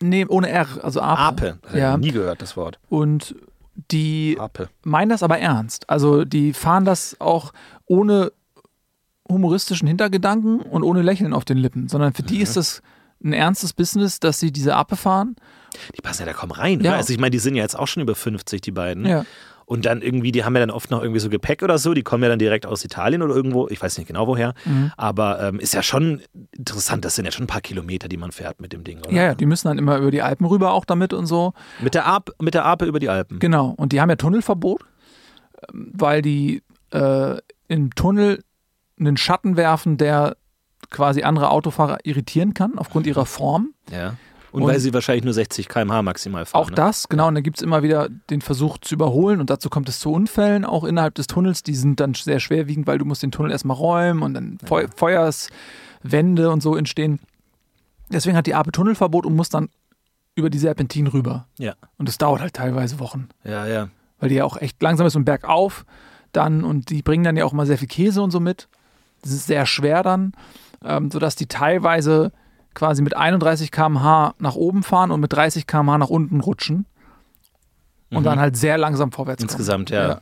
[0.03, 1.59] Nee, ohne R, also Ape.
[1.63, 1.97] Ape, ja.
[1.97, 2.79] nie gehört das Wort.
[2.89, 3.35] Und
[3.91, 4.69] die Ape.
[4.85, 5.89] meinen das aber ernst.
[5.89, 7.53] Also die fahren das auch
[7.87, 8.33] ohne
[9.29, 12.43] humoristischen Hintergedanken und ohne Lächeln auf den Lippen, sondern für die mhm.
[12.43, 12.83] ist das
[13.23, 15.37] ein ernstes Business, dass sie diese Ape fahren
[15.97, 16.81] die passen ja da kaum rein.
[16.81, 16.95] Ja.
[16.95, 19.07] Also ich meine, die sind ja jetzt auch schon über 50, die beiden.
[19.07, 19.25] Ja.
[19.67, 22.03] Und dann irgendwie, die haben ja dann oft noch irgendwie so Gepäck oder so, die
[22.03, 24.55] kommen ja dann direkt aus Italien oder irgendwo, ich weiß nicht genau woher.
[24.65, 24.93] Mhm.
[24.97, 26.21] Aber ähm, ist ja schon
[26.53, 29.13] interessant, das sind ja schon ein paar Kilometer, die man fährt mit dem Ding, oder?
[29.13, 31.55] Ja, ja, die müssen dann immer über die Alpen rüber auch damit und so.
[31.81, 33.39] Mit der, Arp, mit der Ape über die Alpen.
[33.39, 34.85] Genau, und die haben ja Tunnelverbot,
[35.73, 38.45] weil die äh, im Tunnel
[39.01, 40.37] einen Schatten werfen, der
[40.91, 43.73] quasi andere Autofahrer irritieren kann aufgrund ihrer Form.
[43.91, 44.15] Ja.
[44.55, 46.63] Und, weil sie wahrscheinlich nur 60 km/h maximal fahren.
[46.63, 47.27] Auch das, genau.
[47.27, 50.13] Und dann gibt es immer wieder den Versuch zu überholen und dazu kommt es zu
[50.13, 51.65] Unfällen, auch innerhalb des Tunnels.
[51.65, 54.87] Die sind dann sehr schwerwiegend, weil du musst den Tunnel erstmal räumen und dann Feu
[54.95, 57.19] Feuerswände und so entstehen.
[58.11, 59.71] Deswegen hat die Ape Tunnelverbot und muss dann
[60.37, 61.49] über die Serpentin rüber.
[61.59, 61.75] Ja.
[61.99, 63.31] Und das dauert halt teilweise Wochen.
[63.43, 63.89] Ja, ja.
[64.21, 65.85] Weil die ja auch echt langsam ist und bergauf
[66.31, 68.69] dann und die bringen dann ja auch immer sehr viel Käse und so mit.
[69.23, 70.33] Das ist sehr schwer dann,
[70.85, 72.31] ähm, sodass die teilweise
[72.75, 76.87] quasi mit 31 km/h nach oben fahren und mit 30 km/h nach unten rutschen
[78.11, 78.25] und Mhm.
[78.25, 79.51] dann halt sehr langsam vorwärts kommen.
[79.51, 80.21] Insgesamt, ja.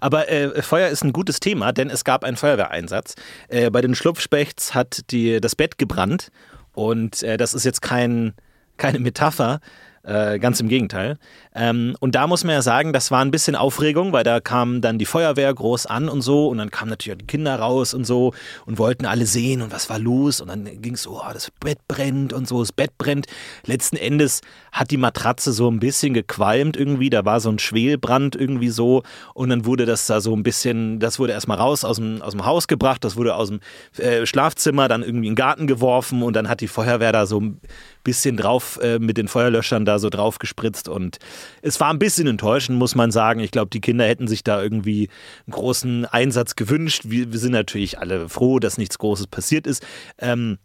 [0.00, 3.14] Aber äh, Feuer ist ein gutes Thema, denn es gab einen Feuerwehreinsatz.
[3.48, 6.30] Äh, bei den Schlupfspechts hat die, das Bett gebrannt
[6.72, 8.34] und äh, das ist jetzt kein,
[8.76, 9.60] keine Metapher.
[10.04, 11.16] Äh, ganz im Gegenteil.
[11.54, 14.82] Ähm, und da muss man ja sagen, das war ein bisschen Aufregung, weil da kam
[14.82, 17.94] dann die Feuerwehr groß an und so und dann kamen natürlich auch die Kinder raus
[17.94, 18.34] und so
[18.66, 21.50] und wollten alle sehen und was war los und dann ging es so, oh, das
[21.52, 23.28] Bett brennt und so, das Bett brennt.
[23.64, 28.36] Letzten Endes hat die Matratze so ein bisschen gequalmt irgendwie, da war so ein Schwelbrand
[28.36, 31.96] irgendwie so und dann wurde das da so ein bisschen, das wurde erstmal raus aus
[31.96, 33.60] dem, aus dem Haus gebracht, das wurde aus dem
[33.96, 37.40] äh, Schlafzimmer dann irgendwie in den Garten geworfen und dann hat die Feuerwehr da so
[37.40, 37.60] ein
[38.04, 41.18] bisschen drauf äh, mit den Feuerlöschern da so drauf gespritzt und
[41.62, 43.40] es war ein bisschen enttäuschend, muss man sagen.
[43.40, 45.08] Ich glaube, die Kinder hätten sich da irgendwie
[45.46, 47.02] einen großen Einsatz gewünscht.
[47.06, 49.84] Wir, wir sind natürlich alle froh, dass nichts Großes passiert ist.
[50.18, 50.58] Ähm,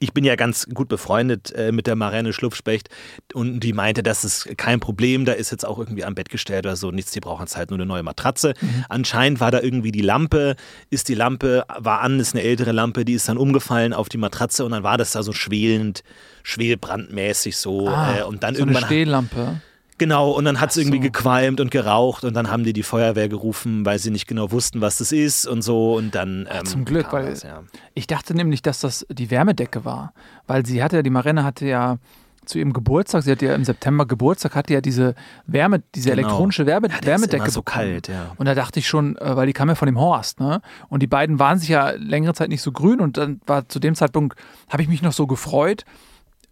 [0.00, 2.90] ich bin ja ganz gut befreundet äh, mit der Marenne Schlupfspecht
[3.32, 6.66] und die meinte, das ist kein Problem, da ist jetzt auch irgendwie am Bett gestellt
[6.66, 8.52] oder so, nichts, die brauchen jetzt halt nur eine neue Matratze.
[8.88, 10.56] Anscheinend war da irgendwie die Lampe,
[10.90, 14.18] ist die Lampe, war an, ist eine ältere Lampe, die ist dann umgefallen auf die
[14.18, 16.02] Matratze und dann war das da so schwelend,
[16.42, 19.60] schwelbrandmäßig so Ah, äh, und dann so eine irgendwann Stehlampe.
[19.98, 21.02] Genau, und dann hat es Ach irgendwie so.
[21.02, 24.80] gequalmt und geraucht und dann haben die die Feuerwehr gerufen, weil sie nicht genau wussten,
[24.80, 26.48] was das ist und so und dann.
[26.50, 27.62] Ähm, zum Glück, weil- das, ja.
[27.94, 30.12] Ich dachte nämlich, dass das die Wärmedecke war,
[30.46, 31.98] weil sie hatte ja, die Marenne hatte ja
[32.46, 35.14] zu ihrem Geburtstag, sie hatte ja im September Geburtstag, hatte ja diese
[35.46, 36.22] Wärme, diese Genau.
[36.22, 38.32] elektronische Wärme, Ja, Wärmedecke so kalt, ja.
[38.38, 40.62] Und da dachte ich schon, äh, weil die kam ja von dem Horst, ne?
[40.88, 43.80] Und die beiden waren sich ja längere Zeit nicht so grün und dann war zu
[43.80, 44.38] dem Zeitpunkt,
[44.70, 45.84] habe ich mich noch so gefreut,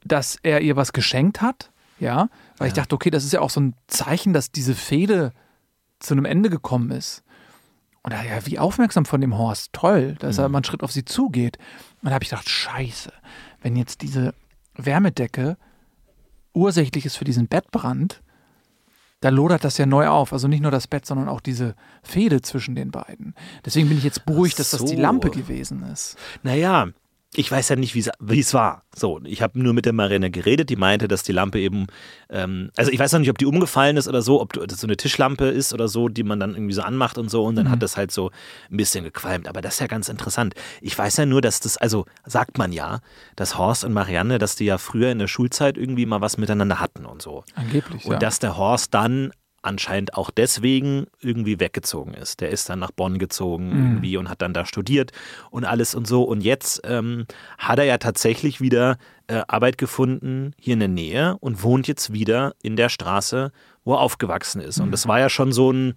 [0.05, 3.51] dass er ihr was geschenkt hat, ja, weil ich dachte, okay, das ist ja auch
[3.51, 5.33] so ein Zeichen, dass diese Fehde
[5.99, 7.23] zu einem Ende gekommen ist.
[8.03, 10.42] Und da, ja, wie aufmerksam von dem Horst, toll, dass Mhm.
[10.45, 11.57] er mal einen Schritt auf sie zugeht.
[11.97, 13.12] Und dann habe ich gedacht, scheiße,
[13.62, 14.33] wenn jetzt diese
[14.77, 15.57] Wärmedecke
[16.53, 18.23] ursächlich ist für diesen Bettbrand,
[19.21, 20.33] da lodert das ja neu auf.
[20.33, 23.35] Also nicht nur das Bett, sondern auch diese Fehde zwischen den beiden.
[23.64, 25.01] Deswegen bin ich jetzt beruhigt, dass das die so.
[25.03, 26.16] Lampe gewesen ist.
[26.42, 26.88] Naja,
[27.37, 28.01] ich weiß ja nicht, wie
[28.40, 28.83] es- war.
[28.94, 31.87] So, ich habe nur mit der Marine geredet, die meinte, dass die Lampe eben,
[32.31, 34.87] ähm, also ich weiß noch nicht, ob die umgefallen ist oder so, ob das so
[34.87, 37.70] eine Tischlampe ist oder so, die man dann irgendwie so anmacht und so und dann
[37.70, 38.31] hat das halt so
[38.70, 39.49] ein bisschen gequalmt.
[39.49, 40.55] Aber das ist ja ganz interessant.
[40.81, 43.01] Ich weiß ja nur, dass das, also sagt man ja,
[43.37, 46.81] dass Horst und Marianne, dass die ja früher in der Schulzeit irgendwie mal was miteinander
[46.81, 47.44] hatten und so.
[47.55, 48.18] Angeblich, Und ja.
[48.18, 49.33] dass der Horst dann
[49.66, 52.40] anscheinend auch deswegen irgendwie weggezogen ist.
[52.40, 53.87] Der ist dann nach Bonn gezogen Mhm.
[53.87, 55.12] irgendwie und hat dann da studiert
[55.50, 56.22] und alles und so.
[56.22, 57.26] Und jetzt ähm,
[57.59, 62.12] hat er ja tatsächlich wieder äh, Arbeit gefunden hier in der Nähe und wohnt jetzt
[62.12, 63.52] wieder in der Straße,
[63.85, 64.79] wo er aufgewachsen ist.
[64.79, 64.85] Mhm.
[64.85, 65.94] Und das war ja schon so ein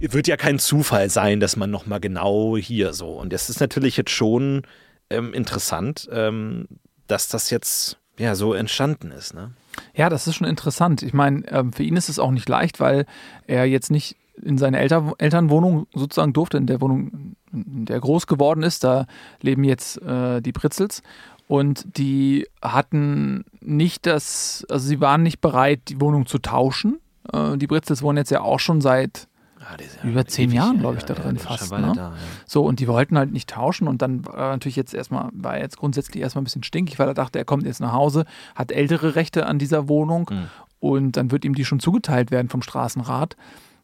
[0.00, 3.10] wird ja kein Zufall sein, dass man nochmal genau hier so.
[3.10, 4.62] Und das ist natürlich jetzt schon
[5.10, 6.66] ähm, interessant, ähm,
[7.06, 9.34] dass das jetzt ja so entstanden ist.
[9.34, 9.52] Ne?
[9.94, 11.02] Ja, das ist schon interessant.
[11.02, 13.06] Ich meine, ähm, für ihn ist es auch nicht leicht, weil
[13.46, 18.00] er jetzt nicht in seine Elter Elternwohnung sozusagen durfte, in der Wohnung, in der er
[18.00, 18.84] groß geworden ist.
[18.84, 19.06] Da
[19.40, 21.02] leben jetzt äh, die Pritzels.
[21.46, 27.00] Und die hatten nicht das, also sie waren nicht bereit, die Wohnung zu tauschen.
[27.32, 29.26] Äh, die Britzels wohnen jetzt ja auch schon seit
[29.60, 31.70] Ja, die ist Über zehn Jahren, ja, glaub ich, ja, da ja, drin schon fast,
[31.72, 31.92] ne?
[31.94, 32.12] Da, ja.
[32.46, 35.62] So, und die wollten halt nicht tauschen und dann war natürlich jetzt erstmal, war er
[35.62, 38.72] jetzt grundsätzlich erstmal ein bisschen stinkig, weil er dachte, er kommt jetzt nach Hause, hat
[38.72, 40.46] ältere Rechte an dieser Wohnung Mhm.
[40.80, 43.36] und dann wird ihm die schon zugeteilt werden vom Straßenrat.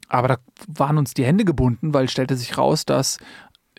[0.08, 0.36] Aber da
[0.68, 3.18] waren uns die Hände gebunden, weil stellte sich raus, dass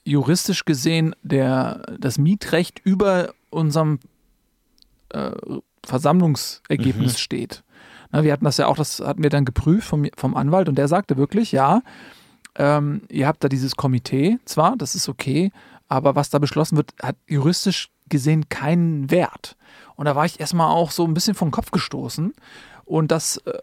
[0.04, 4.00] juristisch gesehen der, das Mietrecht über unserem
[5.10, 5.32] äh,
[5.86, 7.18] Versammlungsergebnis Mhm.
[7.18, 7.64] steht.
[8.12, 10.78] Na, wir hatten das ja auch, das hatten wir dann geprüft vom, vom Anwalt und
[10.78, 11.82] der sagte wirklich, ja,
[12.56, 15.52] ähm, ihr habt da dieses Komitee, zwar, das ist okay,
[15.88, 19.56] aber was da beschlossen wird, hat juristisch gesehen keinen Wert.
[19.96, 22.34] Und da war ich erstmal auch so ein bisschen vom Kopf gestoßen.
[22.86, 23.58] Und das äh,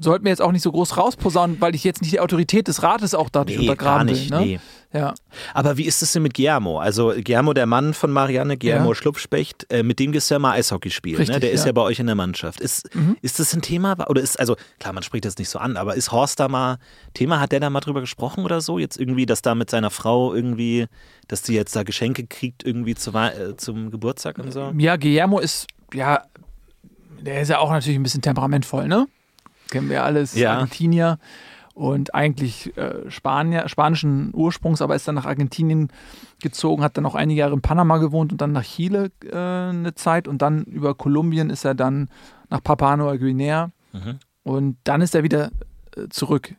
[0.00, 2.82] sollten wir jetzt auch nicht so groß rausposaunen, weil ich jetzt nicht die Autorität des
[2.82, 4.38] Rates auch dadurch Nee, gar untergraben nicht, will.
[4.38, 4.44] Ne?
[4.46, 4.60] nee.
[4.90, 5.14] Ja.
[5.52, 6.78] Aber wie ist es denn mit Guillermo?
[6.78, 8.94] Also Guillermo, der Mann von Marianne, Guillermo Ja.
[8.94, 11.26] Schlupfspecht, äh, mit dem gehst du ja mal Eishockey spielen.
[11.26, 11.40] Ne?
[11.40, 11.66] Der ist ja.
[11.66, 12.60] ja bei euch in der Mannschaft.
[12.60, 12.88] Ist,
[13.20, 13.96] ist das ein Thema?
[14.08, 16.78] Oder ist, also klar, man spricht das nicht so an, aber ist Horst da mal
[17.12, 17.38] Thema?
[17.38, 18.78] Hat der da mal drüber gesprochen oder so?
[18.78, 20.86] Jetzt irgendwie, dass da mit seiner Frau irgendwie,
[21.26, 24.72] dass die jetzt da Geschenke kriegt irgendwie zu, äh, zum Geburtstag und so?
[24.78, 26.22] Ja, Guillermo ist, ja,
[27.20, 29.06] der ist ja auch natürlich ein bisschen temperamentvoll, ne?
[29.70, 30.54] Kennen wir alles, Ja.
[30.54, 31.18] Argentinier
[31.74, 35.90] und eigentlich äh, Spanier, spanischen Ursprungs, aber ist dann nach Argentinien
[36.42, 39.94] gezogen, hat dann auch einige Jahre in Panama gewohnt und dann nach Chile äh, eine
[39.94, 42.08] Zeit und dann über Kolumbien ist er dann
[42.50, 44.18] nach Papua Neuguinea Mhm.
[44.42, 45.50] und dann ist er wieder
[45.96, 46.54] äh, zurück.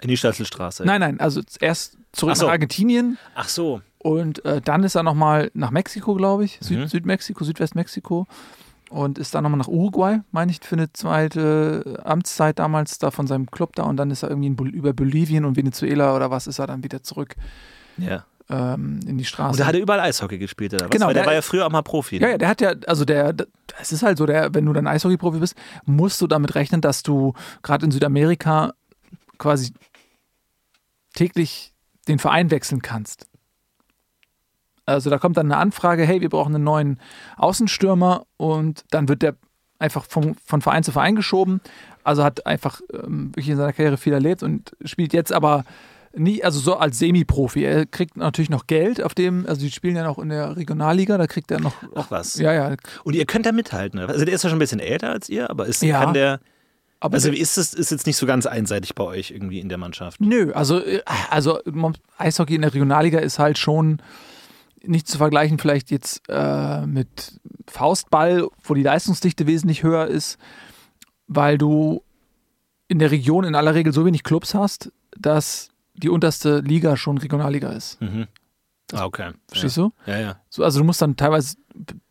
[0.00, 0.84] In die Schlüsselstraße.
[0.86, 2.46] Nein, nein, also erst zurück so.
[2.46, 3.82] nach Argentinien Ach so.
[3.98, 6.86] und äh, dann ist er nochmal nach Mexiko, glaube ich, Süd Mhm.
[6.86, 8.26] Südmexiko, Südwestmexiko
[8.90, 13.26] und ist dann nochmal nach Uruguay, meine ich, für eine zweite Amtszeit damals da von
[13.26, 16.46] seinem Club da und dann ist er irgendwie Bol über Bolivien und Venezuela oder was
[16.46, 17.36] ist er dann wieder zurück
[17.96, 18.24] Ja.
[18.50, 19.52] ähm, in die Straße.
[19.52, 20.90] Und da hat er überall Eishockey gespielt, oder was?
[20.90, 22.16] Genau, Weil der der- war ja früher auch mal Profi.
[22.18, 22.22] ne?
[22.26, 23.34] ja, ja, der hat ja, also der,
[23.80, 25.54] es ist halt so, der, wenn du dann Eishockey-Profi bist,
[25.86, 28.72] musst du damit rechnen, dass du gerade in Südamerika
[29.38, 29.72] quasi
[31.14, 31.72] täglich
[32.08, 33.26] den Verein wechseln kannst.
[34.90, 36.98] Also da kommt dann eine Anfrage, hey, wir brauchen einen neuen
[37.36, 39.34] Außenstürmer und dann wird der
[39.78, 41.60] einfach von, von Verein zu Verein geschoben.
[42.04, 45.64] Also hat einfach ähm, wirklich in seiner Karriere viel erlebt und spielt jetzt aber
[46.14, 47.62] nie, also so als Semi-Profi.
[47.64, 51.16] Er kriegt natürlich noch Geld auf dem, also die spielen ja noch in der Regionalliga,
[51.18, 51.74] da kriegt er noch.
[51.94, 52.36] Ach was.
[52.38, 52.74] Ja, ja.
[53.04, 54.00] Und ihr könnt da mithalten.
[54.00, 54.12] oder?
[54.12, 56.04] Also der ist ja schon ein bisschen älter als ihr, aber ist, Ja.
[56.04, 56.40] kann der.
[57.02, 59.78] Aber Also ist es ist jetzt nicht so ganz einseitig bei euch irgendwie in der
[59.78, 60.20] Mannschaft.
[60.20, 61.00] Nö, also, äh,
[61.30, 61.58] also
[62.18, 64.02] Eishockey in der Regionalliga ist halt schon
[64.84, 70.38] nicht zu vergleichen, vielleicht jetzt äh, mit Faustball, wo die Leistungsdichte wesentlich höher ist,
[71.26, 72.02] weil du
[72.88, 77.18] in der Region in aller Regel so wenig Clubs hast, dass die unterste Liga schon
[77.18, 78.00] Regionalliga ist.
[78.00, 78.26] Mhm.
[78.92, 79.30] Ah, okay.
[79.48, 79.84] Verstehst ja.
[79.84, 80.10] du?
[80.10, 80.36] Ja, ja.
[80.48, 81.56] So, also du musst dann teilweise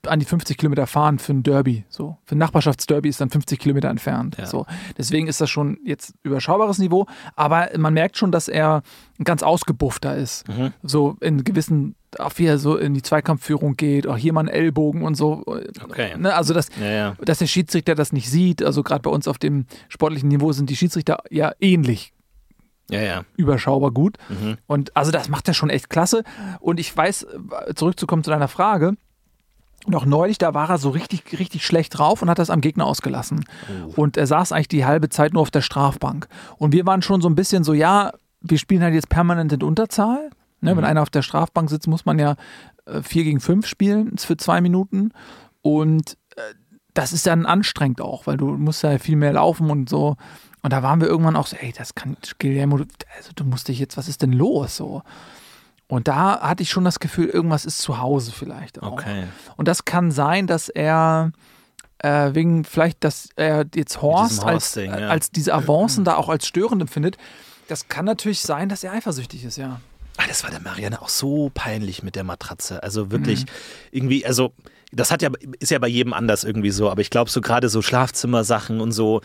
[0.07, 1.85] an die 50 Kilometer fahren für ein Derby.
[1.89, 2.17] So.
[2.25, 4.37] Für ein Nachbarschaftsderby ist dann 50 Kilometer entfernt.
[4.37, 4.45] Ja.
[4.45, 4.65] So.
[4.97, 8.81] Deswegen ist das schon jetzt überschaubares Niveau, aber man merkt schon, dass er
[9.23, 10.47] ganz ausgebuffter ist.
[10.47, 10.73] Mhm.
[10.81, 14.49] So in gewissen, auch wie er so in die Zweikampfführung geht, auch hier mal einen
[14.49, 15.43] Ellbogen und so.
[15.83, 16.17] Okay.
[16.17, 16.33] Ne?
[16.33, 17.15] Also das, Ja, ja.
[17.23, 18.63] dass der Schiedsrichter das nicht sieht.
[18.63, 22.13] Also gerade bei uns auf dem sportlichen Niveau sind die Schiedsrichter ja ähnlich
[22.89, 23.23] Ja, ja.
[23.37, 24.17] überschaubar gut.
[24.29, 24.57] Mhm.
[24.65, 26.23] Und also das macht er schon echt klasse.
[26.59, 27.27] Und ich weiß,
[27.75, 28.93] zurückzukommen zu deiner Frage,
[29.87, 32.85] noch neulich, da war er so richtig, richtig schlecht drauf und hat das am Gegner
[32.85, 33.45] ausgelassen.
[33.95, 34.01] Oh.
[34.01, 36.27] Und er saß eigentlich die halbe Zeit nur auf der Strafbank.
[36.57, 39.63] Und wir waren schon so ein bisschen so, ja, wir spielen halt jetzt permanent in
[39.63, 40.29] Unterzahl.
[40.61, 42.35] Ne, Wenn einer auf der Strafbank sitzt, muss man ja
[42.85, 45.11] äh, 4 gegen 5 spielen für zwei Minuten.
[45.61, 46.41] Und äh,
[46.93, 50.17] das ist dann anstrengend auch, weil du musst ja viel mehr laufen und so.
[50.61, 52.85] Und da waren wir irgendwann auch so, ey, das kann Guillermo, du-
[53.17, 55.03] also du musst dich jetzt, was ist denn los so?
[55.87, 58.91] Und da hatte ich schon das Gefühl, irgendwas ist zu Hause vielleicht auch.
[58.93, 59.23] Okay.
[59.57, 61.31] Und das kann sein, dass er
[61.99, 65.07] äh, wegen vielleicht, dass er jetzt Horst, als, ja.
[65.09, 67.17] als diese Avancen da auch als störend empfindet.
[67.69, 69.79] Das kann natürlich sein, dass er eifersüchtig ist, ja.
[70.21, 72.83] Ah, das war der Marianne auch so peinlich mit der Matratze.
[72.83, 73.45] Also wirklich
[73.89, 74.51] irgendwie, also
[74.91, 75.29] das hat ja,
[75.61, 78.91] ist ja bei jedem anders irgendwie so, aber ich glaube so gerade so Schlafzimmersachen und
[78.91, 79.21] so,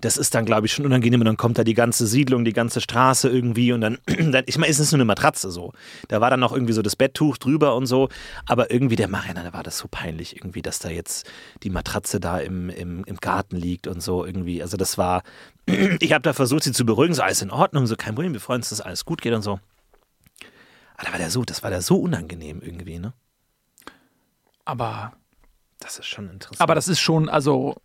[0.00, 2.54] das ist dann glaube ich schon unangenehm und dann kommt da die ganze Siedlung, die
[2.54, 5.74] ganze Straße irgendwie und dann, dann ich meine, es ist nur eine Matratze so.
[6.08, 8.08] Da war dann noch irgendwie so das Betttuch drüber und so,
[8.46, 11.30] aber irgendwie der Marianne, da war das so peinlich irgendwie, dass da jetzt
[11.62, 14.62] die Matratze da im, im, im Garten liegt und so irgendwie.
[14.62, 15.24] Also das war,
[16.00, 18.40] ich habe da versucht, sie zu beruhigen, so alles in Ordnung, so kein Problem, wir
[18.40, 19.60] freuen uns, dass alles gut geht und so.
[20.98, 23.14] Aber da war der so, das war der so unangenehm irgendwie, ne?
[24.66, 25.12] Aber,
[25.80, 26.60] Das ist schon interessant.
[26.60, 27.76] aber das ist schon, also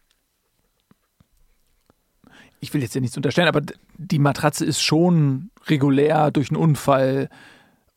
[2.59, 3.61] ich will jetzt ja nichts unterstellen, aber
[3.97, 7.29] die Matratze ist schon regulär durch einen Unfall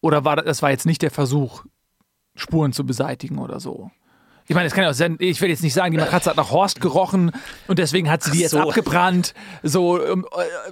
[0.00, 1.64] oder war das, das war jetzt nicht der Versuch,
[2.34, 3.90] Spuren zu beseitigen oder so.
[4.48, 6.36] Ich meine, es kann ja auch sein, ich will jetzt nicht sagen, die Matratze hat
[6.36, 7.32] nach Horst gerochen
[7.66, 8.60] und deswegen hat sie die jetzt so.
[8.60, 10.16] abgebrannt, so äh,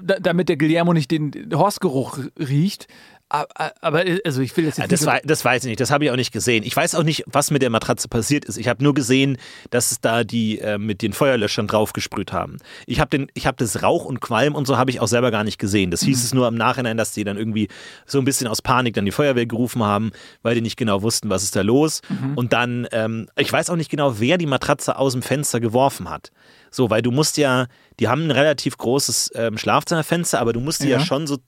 [0.01, 2.87] da- damit der Guillermo nicht den Horstgeruch riecht.
[3.31, 5.91] Aber, aber also ich will jetzt, jetzt das, nicht war, das weiß ich nicht, das
[5.91, 6.63] habe ich auch nicht gesehen.
[6.63, 8.59] Ich weiß auch nicht, was mit der Matratze passiert ist.
[8.59, 9.39] Ich habe nur gesehen,
[9.71, 12.59] dass es da die äh, mit den Feuerlöschern draufgesprüht haben.
[12.87, 15.59] Ich habe habe das Rauch und Qualm und so habe ich auch selber gar nicht
[15.59, 15.91] gesehen.
[15.91, 17.69] Das hieß es nur im Nachhinein, dass die dann irgendwie
[18.07, 21.31] so ein bisschen aus Panik dann die Feuerwehr gerufen haben, weil die nicht genau wussten,
[21.31, 22.03] was ist da los.
[22.37, 26.11] Und dann, ähm, ich weiß auch nicht genau, wer die Matratze aus dem Fenster geworfen
[26.11, 26.31] hat.
[26.71, 27.67] So, weil du musst ja,
[28.01, 31.05] die haben ein relativ großes ähm, Schlafzimmerfenster, aber du musst die ja, Ja.
[31.05, 31.39] schon so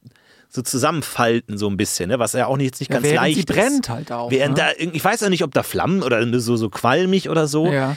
[0.49, 2.19] so zusammenfalten, so ein bisschen, ne?
[2.19, 3.47] was ja auch nicht, jetzt nicht Ja, ganz während leicht sie ist.
[3.47, 4.65] brennt halt auch, Während ne?
[4.79, 7.67] da, ich weiß auch nicht, ob da Flammen oder so, so qualmig oder so.
[7.73, 7.97] Ja.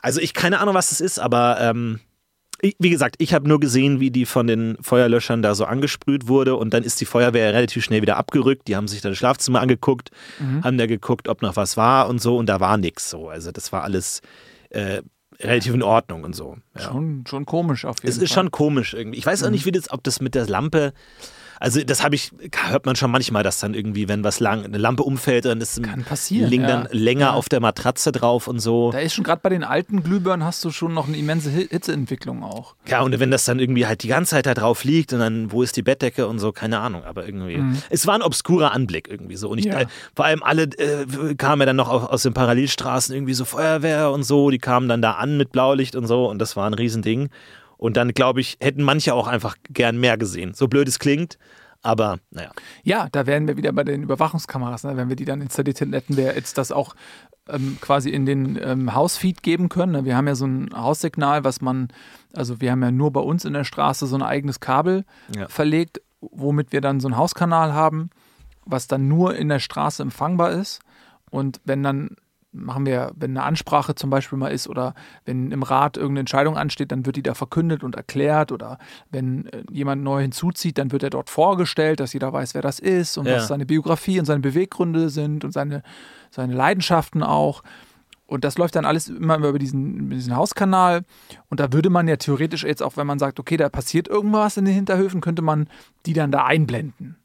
[0.00, 2.00] Also ich keine Ahnung, was das ist, aber ähm,
[2.60, 6.28] ich, wie gesagt, ich habe nur gesehen, wie die von den Feuerlöschern da so angesprüht
[6.28, 8.68] wurde und dann ist die Feuerwehr relativ schnell wieder abgerückt.
[8.68, 10.64] Die haben sich dann das Schlafzimmer angeguckt, Mhm.
[10.64, 13.28] haben da geguckt, ob noch was war und so und da war nichts so.
[13.28, 14.22] Also das war alles
[14.70, 15.02] äh,
[15.40, 16.56] relativ in Ordnung und so.
[16.76, 16.82] Ja.
[16.82, 18.42] Schon, schon komisch auf jeden Es ist Fall.
[18.42, 19.18] schon komisch irgendwie.
[19.18, 20.92] Ich weiß auch nicht, wie das, ob das mit der Lampe,
[21.60, 22.30] Also das habe ich,
[22.68, 25.82] hört man schon manchmal, dass dann irgendwie, wenn was lang, eine Lampe umfällt, dann ist
[25.82, 26.68] Kann passieren, Ling ja.
[26.68, 27.32] dann länger Ja.
[27.32, 28.92] auf der Matratze drauf und so.
[28.92, 31.66] Da ist schon gerade bei den alten Glühbirnen hast du schon noch eine immense Hi-
[31.68, 32.74] Hitzeentwicklung auch.
[32.86, 35.50] Ja, und wenn das dann irgendwie halt die ganze Zeit da drauf liegt und dann,
[35.52, 37.62] wo ist die Bettdecke und so, keine Ahnung, aber irgendwie.
[37.90, 39.48] Es war ein obskurer Anblick irgendwie so.
[39.48, 39.72] Und ich, Mhm.
[39.72, 39.80] Ja.
[39.80, 44.10] äh, vor allem alle äh, kamen ja dann noch aus den Parallelstraßen irgendwie so Feuerwehr
[44.10, 46.74] und so, die kamen dann da an mit Blaulicht und so und das war ein
[46.74, 47.30] Riesending.
[47.78, 50.52] Und dann, glaube ich, hätten manche auch einfach gern mehr gesehen.
[50.52, 51.38] So blöd es klingt,
[51.80, 52.50] aber naja.
[52.82, 54.84] Ja, da wären wir wieder bei den Überwachungskameras.
[54.84, 54.96] Ne?
[54.96, 56.94] Wenn wir die dann installiert hätten, hätten wir jetzt das auch
[57.48, 59.92] ähm, quasi in den ähm, Hausfeed geben können.
[59.92, 60.04] Ne?
[60.04, 61.88] Wir haben ja so ein Haussignal, was man,
[62.34, 65.48] also wir haben ja nur bei uns in der Straße so ein eigenes Kabel Ja.
[65.48, 68.10] verlegt, womit wir dann so einen Hauskanal haben,
[68.66, 70.80] was dann nur in der Straße empfangbar ist.
[71.30, 72.16] Und wenn dann
[72.52, 76.56] machen wir, wenn eine Ansprache zum Beispiel mal ist oder wenn im Rat irgendeine Entscheidung
[76.56, 78.78] ansteht, dann wird die da verkündet und erklärt oder
[79.10, 82.78] wenn äh, jemand neu hinzuzieht, dann wird er dort vorgestellt, dass jeder weiß, wer das
[82.78, 83.36] ist und Ja.
[83.36, 85.82] was seine Biografie und seine Beweggründe sind und seine,
[86.30, 87.62] seine Leidenschaften auch.
[88.26, 91.02] Und das läuft dann alles immer über diesen, über diesen Hauskanal.
[91.48, 94.56] Und da würde man ja theoretisch jetzt auch, wenn man sagt, okay, da passiert irgendwas
[94.58, 95.68] in den Hinterhöfen, könnte man
[96.04, 97.16] die dann da einblenden.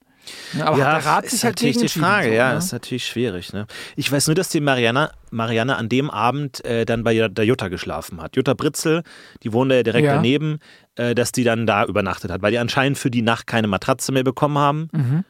[0.57, 2.57] Ja, aber hat der Rat ist sich halt natürlich die Frage, so, ja, ne?
[2.57, 3.51] ist natürlich schwierig.
[3.53, 3.67] Ne?
[3.95, 7.67] Ich weiß nur, dass die Marianne, Marianne an dem Abend äh, dann bei der Jutta
[7.67, 8.36] geschlafen hat.
[8.36, 9.03] Jutta Britzel,
[9.43, 10.15] die wohnte ja direkt Ja.
[10.15, 10.59] daneben,
[10.95, 14.12] äh, dass die dann da übernachtet hat, weil die anscheinend für die Nacht keine Matratze
[14.12, 15.25] mehr bekommen haben.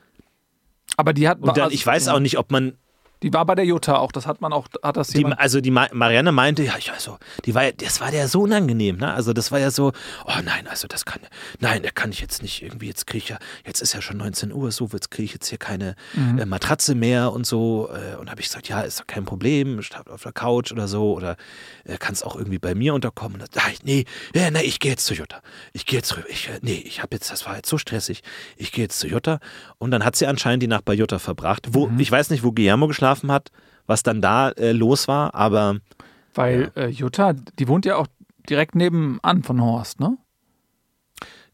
[0.97, 2.73] Aber die hat Und dann, also, ich weiß ja, auch nicht, ob man
[3.23, 5.71] Die war bei der Jutta auch, das hat man auch, hat das Die, also die
[5.71, 9.13] Ma Marianne meinte, ja, ich also, die war, das war der so unangenehm, ne?
[9.13, 9.93] Also das war ja so,
[10.25, 11.21] oh nein, also das kann,
[11.59, 14.17] nein, da kann ich jetzt nicht irgendwie, jetzt kriege ich ja, jetzt ist ja schon
[14.17, 16.39] 19 Uhr, so, jetzt kriege ich jetzt hier keine Mhm.
[16.39, 17.89] äh, Matratze mehr und so.
[17.91, 20.87] Äh, und habe ich gesagt, ja, ist doch kein Problem, schlaf auf der Couch oder
[20.87, 21.37] so oder
[21.85, 23.39] äh, kannst auch irgendwie bei mir unterkommen.
[23.41, 24.05] Und ah, nee,
[24.35, 25.41] ja, nee, ich gehe jetzt zu Jutta.
[25.71, 26.27] Ich gehe jetzt rüber.
[26.29, 28.21] Ich, äh, nee, ich habe jetzt, das war jetzt so stressig.
[28.57, 29.39] Ich gehe jetzt zu Jutta.
[29.77, 31.67] Und dann hat sie anscheinend die Nacht bei Jutta verbracht.
[31.71, 31.99] Wo, Mhm.
[31.99, 33.51] Ich weiß nicht, wo Guillermo geschlafen hat,
[33.85, 35.77] was dann da äh, los war, aber
[36.33, 38.07] Weil äh, Jutta, die wohnt ja auch
[38.49, 40.17] direkt nebenan von Horst, ne?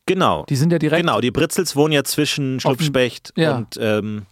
[0.05, 0.45] genau.
[0.49, 3.57] Die sind ja direkt Genau, die Britzels wohnen ja zwischen Schlupfspecht ja.
[3.57, 4.25] und, ähm,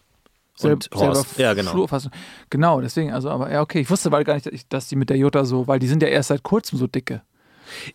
[0.61, 1.37] und Horst.
[1.37, 1.71] Ja, genau.
[1.71, 2.09] Flur fast.
[2.49, 3.79] Genau, deswegen, also, aber ja, okay.
[3.81, 5.87] Ich wusste weil gar nicht, dass ich- dass die mit der Jutta so, weil die
[5.87, 7.21] sind ja erst seit kurzem so dicke.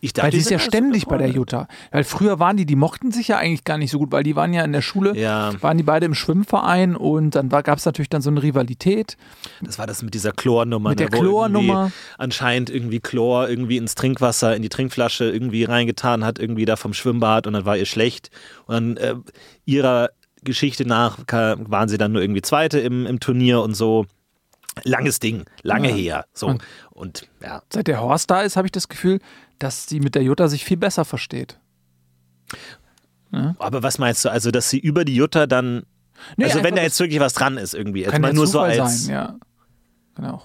[0.01, 1.29] Ich dachte, Weil die ist ja ständig bei der.
[1.29, 1.67] Jutta.
[1.91, 4.35] Weil früher waren die, die mochten sich ja eigentlich gar nicht so gut, weil die
[4.35, 7.85] waren ja in der Schule, Ja, waren die beide im Schwimmverein und dann gab es
[7.85, 9.17] natürlich dann so eine Rivalität.
[9.61, 10.89] das war das mit dieser Chlornummer.
[10.89, 11.91] Mit der ne, wo Chlornummer.
[12.17, 16.93] Anscheinend irgendwie Chlor irgendwie ins Trinkwasser, in die Trinkflasche irgendwie reingetan hat, irgendwie da vom
[16.93, 18.29] Schwimmbad und dann war ihr schlecht.
[18.65, 19.15] Und dann äh,
[19.65, 20.09] ihrer
[20.43, 24.05] Geschichte nach waren sie dann nur irgendwie Zweite im, im Turnier und so.
[24.83, 25.95] Langes Ding, lange Ja.
[25.95, 26.25] her.
[26.33, 26.47] So.
[26.47, 26.63] Und-
[26.95, 29.19] Und ja, Seit der Horst da ist, habe ich das Gefühl,
[29.59, 31.59] dass sie mit der Jutta sich viel besser versteht.
[33.31, 34.29] aber was meinst du?
[34.29, 35.83] Also, dass sie über die Jutta dann.
[36.37, 38.01] Nee, also, wenn da jetzt wirklich was dran ist, irgendwie.
[38.01, 39.05] Jetzt kann mal ja nur so als.
[39.05, 39.35] sein, ja.
[40.15, 40.41] Genau.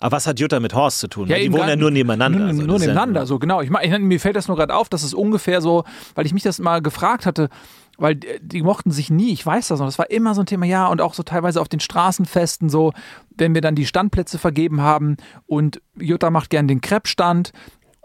[0.00, 1.26] Aber was hat Jutta mit Horst zu tun?
[1.26, 2.38] die eben wohnen ja nur nebeneinander.
[2.38, 3.60] Nur, also nur ist ja- nebeneinander, so genau.
[3.62, 6.44] Ich, ich, mir fällt das nur gerade auf, dass es ungefähr so, weil ich mich
[6.44, 7.48] das mal gefragt hatte,
[7.96, 10.46] weil die, die mochten sich nie, ich weiß das noch, das war immer so ein
[10.46, 12.92] Thema, ja, und auch so teilweise auf den Straßenfesten, so,
[13.36, 17.50] wenn wir dann die Standplätze vergeben haben und Jutta macht gern den Kreppstand,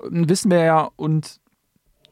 [0.09, 1.39] wissen wir ja, und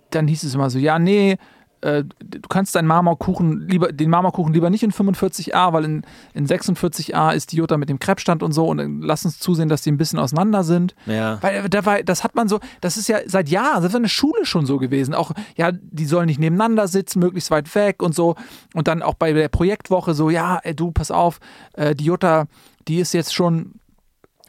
[0.09, 1.37] dann hieß es immer so, ja, nee,
[1.81, 6.01] äh, du kannst deinen Marmorkuchen lieber, den Marmorkuchen lieber nicht in 45a, weil in,
[6.33, 9.67] in 46a ist die Jutta mit dem Kreppstand und so und dann lass uns zusehen,
[9.67, 10.95] dass die ein bisschen auseinander sind.
[11.07, 11.39] Ja.
[11.41, 13.95] Weil äh, da war, das hat man so, das ist ja seit Jahren, das ist
[13.95, 15.13] in der Schule schon so gewesen.
[15.13, 18.35] Auch, ja, die sollen nicht nebeneinander sitzen, möglichst weit weg und so.
[18.73, 21.39] Und dann auch bei der Projektwoche so, ja, ey, du, pass auf,
[21.73, 22.45] äh, die Jutta,
[22.87, 23.73] die ist jetzt schon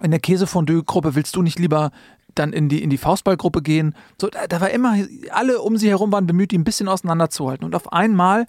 [0.02, 1.92] in der Käsefondue-Gruppe, willst du nicht lieber
[2.34, 3.94] dann in die, in die Faustballgruppe gehen?
[4.20, 4.96] So, da, da war immer,
[5.30, 7.64] alle um sie herum waren bemüht, die ein bisschen auseinanderzuhalten.
[7.64, 8.46] Und auf einmal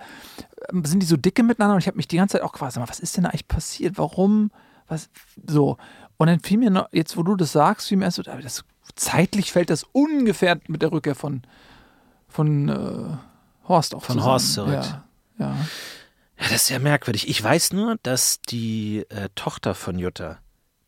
[0.71, 2.87] ähm, sind die so dicke miteinander und ich habe mich die ganze Zeit auch mal,
[2.87, 3.97] was ist denn da eigentlich passiert?
[3.97, 4.51] Warum?
[4.87, 5.09] Was?
[5.47, 5.77] So.
[6.17, 8.63] Und dann fiel mir noch, jetzt wo du das sagst, fiel mir erst so, das,
[8.95, 11.41] zeitlich fällt das ungefähr mit der Rückkehr von,
[12.27, 14.31] von äh, Horst auch Von zusammen.
[14.31, 14.73] Horst zurück.
[14.73, 15.03] Ja,
[15.39, 15.55] ja.
[16.39, 17.29] Ja, das ist ja merkwürdig.
[17.29, 20.39] Ich weiß nur, dass die äh, Tochter von Jutta,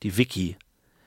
[0.04, 0.58] die Vicky,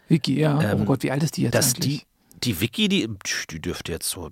[0.09, 0.61] Vicky, ja.
[0.61, 2.07] Ähm, oh Gott, wie alt ist die jetzt dass eigentlich?
[2.41, 3.09] die, die Vicky, die,
[3.51, 4.31] die dürfte jetzt so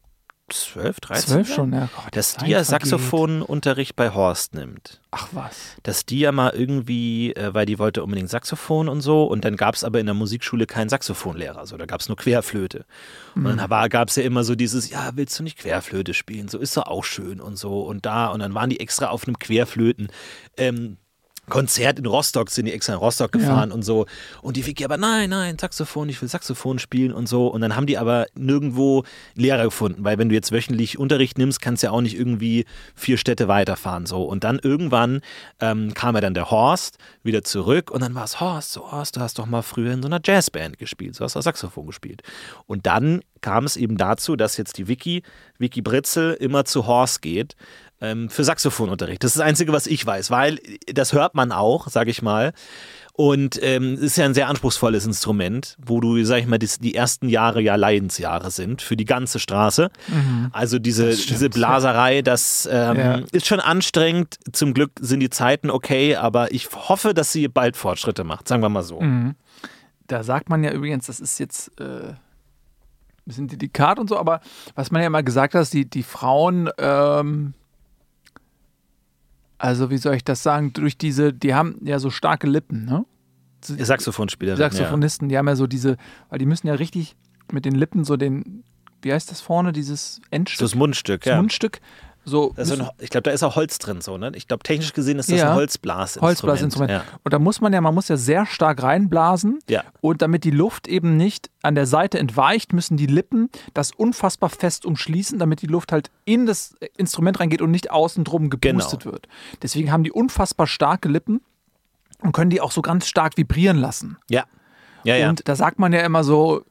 [0.48, 1.88] 12, 13 Zwölf sein, schon, ja.
[1.94, 2.62] Gott, dass die ja.
[2.62, 5.00] Saxophonunterricht bei Horst nimmt.
[5.10, 5.56] Ach was.
[5.82, 9.56] Dass die ja mal irgendwie, äh, weil die wollte unbedingt Saxophon und so, und dann
[9.56, 12.84] gab es aber in der Musikschule keinen Saxophonlehrer, so da gab es nur Querflöte.
[13.34, 13.56] Und Mhm.
[13.56, 16.46] dann gab es ja immer so dieses, ja, willst du nicht Querflöte spielen?
[16.46, 18.28] So ist doch auch schön und so und da.
[18.28, 20.08] Und dann waren die extra auf einem Querflöten.
[20.56, 20.96] Ähm,
[21.48, 24.06] Konzert in Rostock, sind die extra in Rostock gefahren und so.
[24.42, 27.46] Und die Vicky aber, nein, nein, Saxophon, ich will Saxophon spielen und so.
[27.46, 29.04] Und dann haben die aber nirgendwo
[29.34, 32.64] Lehrer gefunden, weil wenn du jetzt wöchentlich Unterricht nimmst, kannst du ja auch nicht irgendwie
[32.94, 34.06] vier Städte weiterfahren.
[34.06, 34.24] So.
[34.24, 35.20] Und dann irgendwann
[35.60, 39.16] ähm, kam ja dann der Horst wieder zurück und dann war es Horst, so Horst,
[39.16, 42.22] du hast doch mal früher in so einer Jazzband gespielt, so hast du Saxophon gespielt.
[42.66, 45.22] Und dann kam es eben dazu, dass jetzt die Vicky,
[45.58, 47.54] Vicky Britzel, immer zu Horst geht
[48.00, 49.22] ähm, für Saxophonunterricht.
[49.24, 50.58] Das ist das Einzige, was ich weiß, weil
[50.92, 52.52] das hört man auch, sage ich mal.
[53.18, 56.68] Und ähm, es ist ja ein sehr anspruchsvolles Instrument, wo du, sag ich mal, die,
[56.80, 59.88] die ersten Jahre ja Leidensjahre sind für die ganze Straße.
[60.52, 63.20] Also diese, diese Blaserei, das ähm, Ja.
[63.32, 64.36] ist schon anstrengend.
[64.52, 68.62] Zum Glück sind die Zeiten okay, aber ich hoffe, dass sie bald Fortschritte macht, sagen
[68.62, 69.02] wir mal so.
[70.08, 72.18] Da sagt man ja übrigens, das ist jetzt äh, ein
[73.24, 74.40] bisschen delikat und so, aber
[74.74, 77.54] was man ja mal gesagt hat, die, die Frauen, ähm,
[79.58, 83.04] also wie soll ich das sagen, durch diese, die haben ja so starke Lippen, ne?
[83.60, 84.56] Saxophonspieler.
[84.56, 85.96] Saxophonisten, die haben ja so diese,
[86.28, 87.16] weil die müssen ja richtig
[87.50, 88.64] mit den Lippen so den,
[89.02, 90.20] wie heißt das vorne, dieses.
[90.30, 91.36] Endstück, Das Mundstück, das ja.
[91.36, 91.80] Mundstück,
[92.28, 94.32] so müssen- ein, ich glaube, da ist auch Holz drin, so, ne?
[94.34, 95.50] Ich glaube, technisch gesehen ist das Ja.
[95.50, 96.28] ein Holzblasinstrument.
[96.28, 96.90] Holzblasinstrument.
[96.90, 97.04] Ja.
[97.22, 99.60] Und da muss man ja, man muss ja sehr stark reinblasen.
[99.68, 99.84] Ja.
[100.00, 104.50] Und damit die Luft eben nicht an der Seite entweicht, müssen die Lippen das unfassbar
[104.50, 109.00] fest umschließen, damit die Luft halt in das Instrument reingeht und nicht außen drum gepustet
[109.04, 109.12] Genau.
[109.12, 109.28] wird.
[109.62, 111.40] Deswegen haben die unfassbar starke Lippen
[112.22, 114.18] und können die auch so ganz stark vibrieren lassen.
[114.28, 114.44] Ja.
[115.04, 115.28] Ja, ja.
[115.28, 116.62] Und da sagt man ja immer so, äh,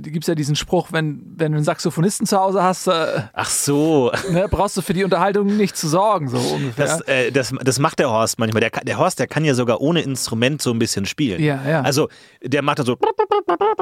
[0.00, 3.50] gibt es ja diesen Spruch, wenn, wenn du einen Saxophonisten zu Hause hast, äh, Ach
[3.50, 4.10] so.
[4.30, 6.86] ne, brauchst du für die Unterhaltung nicht zu sorgen, so ungefähr.
[6.86, 8.60] Das, äh, das, das macht der Horst manchmal.
[8.60, 11.42] Der, der Horst, der kann ja sogar ohne Instrument so ein bisschen spielen.
[11.42, 11.82] Ja, ja.
[11.82, 12.08] Also
[12.42, 12.96] der macht da so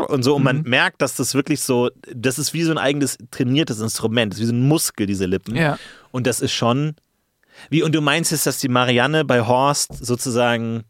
[0.09, 0.45] und so und Mhm.
[0.45, 4.39] man merkt, dass das wirklich so, das ist wie so ein eigenes trainiertes Instrument, das
[4.39, 5.55] ist wie so ein Muskel, diese Lippen.
[5.57, 5.79] Ja.
[6.11, 6.95] Und das ist schon,
[7.69, 10.85] wie, und du meinst jetzt, dass die Marianne bei Horst sozusagen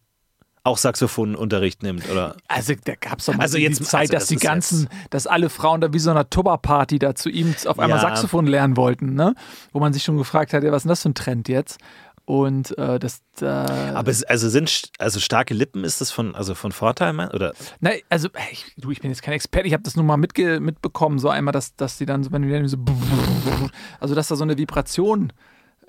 [0.62, 2.36] auch Saxophonunterricht nimmt, oder?
[2.48, 4.88] Also da gab es doch mal Also die jetzt- Zeit, also dass das die ganzen,
[5.11, 8.08] dass alle Frauen da wie so einer Tupper-Party da zu ihm auf einmal Ja.
[8.08, 9.34] Saxophon lernen wollten, ne?
[9.72, 11.78] Wo man sich schon gefragt hat, ja, was ist denn das für ein Trend jetzt?
[12.26, 16.54] Und äh, das, äh, Aber es, also sind also starke Lippen, ist das von, also
[16.54, 17.54] von Vorteil, mein- oder?
[17.80, 20.61] na, also ich, du, ich bin jetzt kein Experte, ich habe das nur mal mitge
[20.61, 22.76] mitbekommen, so einmal, dass, dass die dann, so, wenn die dann so,
[24.00, 25.32] also dass da so eine Vibration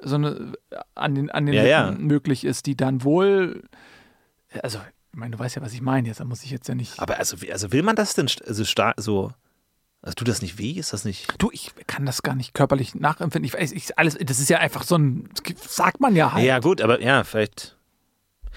[0.04, 0.54] so eine,
[0.96, 1.90] an den, an den Ja, ja.
[1.90, 3.62] Lippen möglich ist, die dann wohl,
[4.64, 4.80] also,
[5.14, 7.00] ich meine, du weißt ja, was ich meine jetzt, da muss ich jetzt ja nicht.
[7.00, 9.32] Aber also, also will man das denn st- also stark so,
[10.02, 10.72] also tut das nicht weh?
[10.72, 11.28] Ist das nicht?
[11.38, 13.46] Du, ich kann das gar nicht körperlich nachempfinden.
[13.46, 15.30] Ich weiß, ich, alles, das ist ja einfach so ein,
[15.64, 16.46] das sagt man ja halt.
[16.46, 17.78] Ja, gut, aber ja, vielleicht.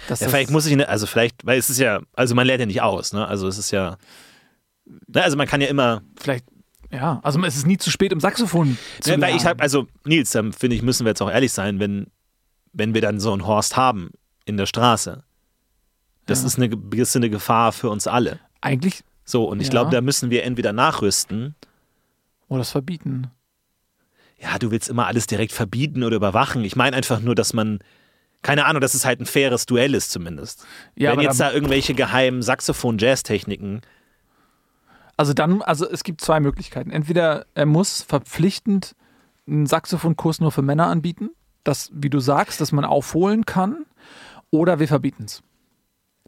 [0.08, 2.46] dass Ja, das- vielleicht muss ich, ne- also vielleicht, weil es ist ja, also man
[2.46, 3.26] lernt ja nicht aus, ne?
[3.28, 3.96] Also es ist ja,
[5.06, 5.22] ne?
[5.22, 6.44] also man kann ja immer, vielleicht,
[6.90, 9.86] ja, also es ist nie zu spät, um Saxophon zu ne, weil ich habe, also
[10.04, 12.06] Nils, dann finde ich, müssen wir jetzt auch ehrlich sein, wenn,
[12.72, 14.10] wenn wir dann so einen Horst haben
[14.44, 15.24] in der Straße.
[16.26, 16.46] Das Ja.
[16.46, 18.38] ist eine gewisse eine Gefahr für uns alle.
[18.60, 19.70] Eigentlich, So, und ich Ja.
[19.70, 21.54] glaube, da müssen wir entweder nachrüsten.
[22.48, 23.30] oder das verbieten.
[24.38, 26.62] Ja, du willst immer alles direkt verbieten oder überwachen.
[26.64, 27.78] Ich meine einfach nur, dass man,
[28.42, 30.66] keine Ahnung, dass es halt ein faires Duell ist zumindest.
[30.94, 33.80] Ja, wenn jetzt da- da irgendwelche geheimen Saxophon-Jazz-Techniken
[35.16, 36.90] Also dann, also es gibt zwei Möglichkeiten.
[36.90, 38.94] Entweder er muss verpflichtend
[39.46, 41.30] einen Saxophonkurs nur für Männer anbieten,
[41.62, 43.86] das, wie du sagst, dass man aufholen kann,
[44.50, 45.42] oder wir verbieten es.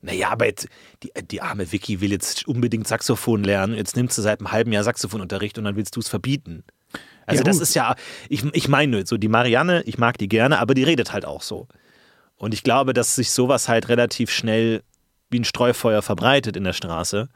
[0.02, 0.68] Naja, aber jetzt,
[1.02, 3.74] die, die arme Vicky will jetzt unbedingt Saxophon lernen.
[3.74, 6.64] Jetzt nimmst du seit einem halben Jahr Saxophonunterricht und dann willst du es verbieten.
[7.26, 7.96] Also Ja, das ist ja,
[8.28, 11.24] ich, ich meine nur, so die Marianne, ich mag die gerne, aber die redet halt
[11.24, 11.66] auch so.
[12.36, 14.82] Und ich glaube, dass sich sowas halt relativ schnell
[15.30, 17.28] wie ein Streufeuer verbreitet in der Straße.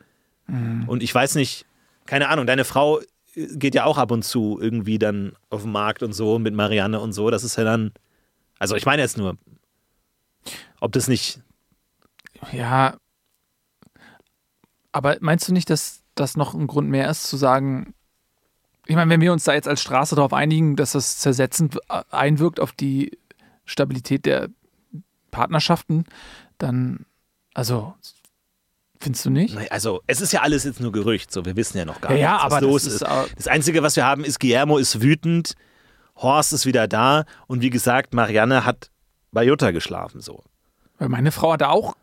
[0.47, 0.89] Mhm.
[0.89, 1.67] Und ich weiß nicht,
[2.07, 3.01] keine Ahnung, deine Frau
[3.35, 6.55] äh, geht ja auch ab und zu irgendwie dann auf den Markt und so mit
[6.55, 7.31] Marianne und so.
[7.31, 7.93] Das ist ja dann,
[8.59, 9.37] also ich meine jetzt nur,
[10.81, 11.41] ob das nicht
[12.53, 12.97] Ja,
[14.93, 17.95] aber meinst du nicht, dass das noch ein Grund mehr ist, zu sagen,
[18.87, 21.79] ich meine, wenn wir uns da jetzt als Straße darauf einigen, dass das zersetzend
[22.11, 23.19] einwirkt auf die
[23.65, 24.49] Stabilität der
[25.31, 26.07] Partnerschaften,
[26.59, 27.07] dann,
[27.55, 27.95] also,
[28.99, 29.57] findest du nicht?
[29.71, 32.17] Also, es ist ja alles jetzt nur Gerücht, so wir wissen ja noch gar Ja,
[32.17, 33.03] nicht, ja, was aber das los ist, ist.
[33.03, 35.55] äh, Das Einzige, was wir haben, ist, Guillermo ist wütend,
[36.17, 38.91] Horst ist wieder da und wie gesagt, Marianne hat
[39.31, 40.43] bei Jutta geschlafen, so.
[40.99, 41.97] Weil meine Frau hat da auch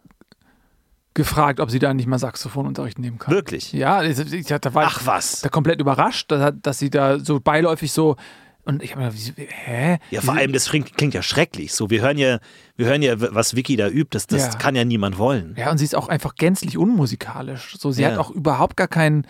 [1.17, 3.33] gefragt, ob sie da nicht mal Saxophonunterricht nehmen kann.
[3.33, 3.73] Wirklich?
[3.73, 5.41] Ja, ich, ich, da war Ach was.
[5.41, 8.15] da komplett überrascht, dass, dass sie da so beiläufig so
[8.63, 9.33] und ich habe mir gedacht,
[9.65, 9.97] hä?
[10.11, 11.73] Ja, vor allem, das klingt, klingt ja schrecklich.
[11.73, 12.39] So, wir hören ja,
[12.75, 14.49] wir hören ja, was Vicky da übt, das, das Ja.
[14.59, 15.55] kann ja niemand wollen.
[15.57, 17.77] Ja, und sie ist auch einfach gänzlich unmusikalisch.
[17.79, 18.11] So, sie Ja.
[18.11, 19.25] hat auch überhaupt gar keinen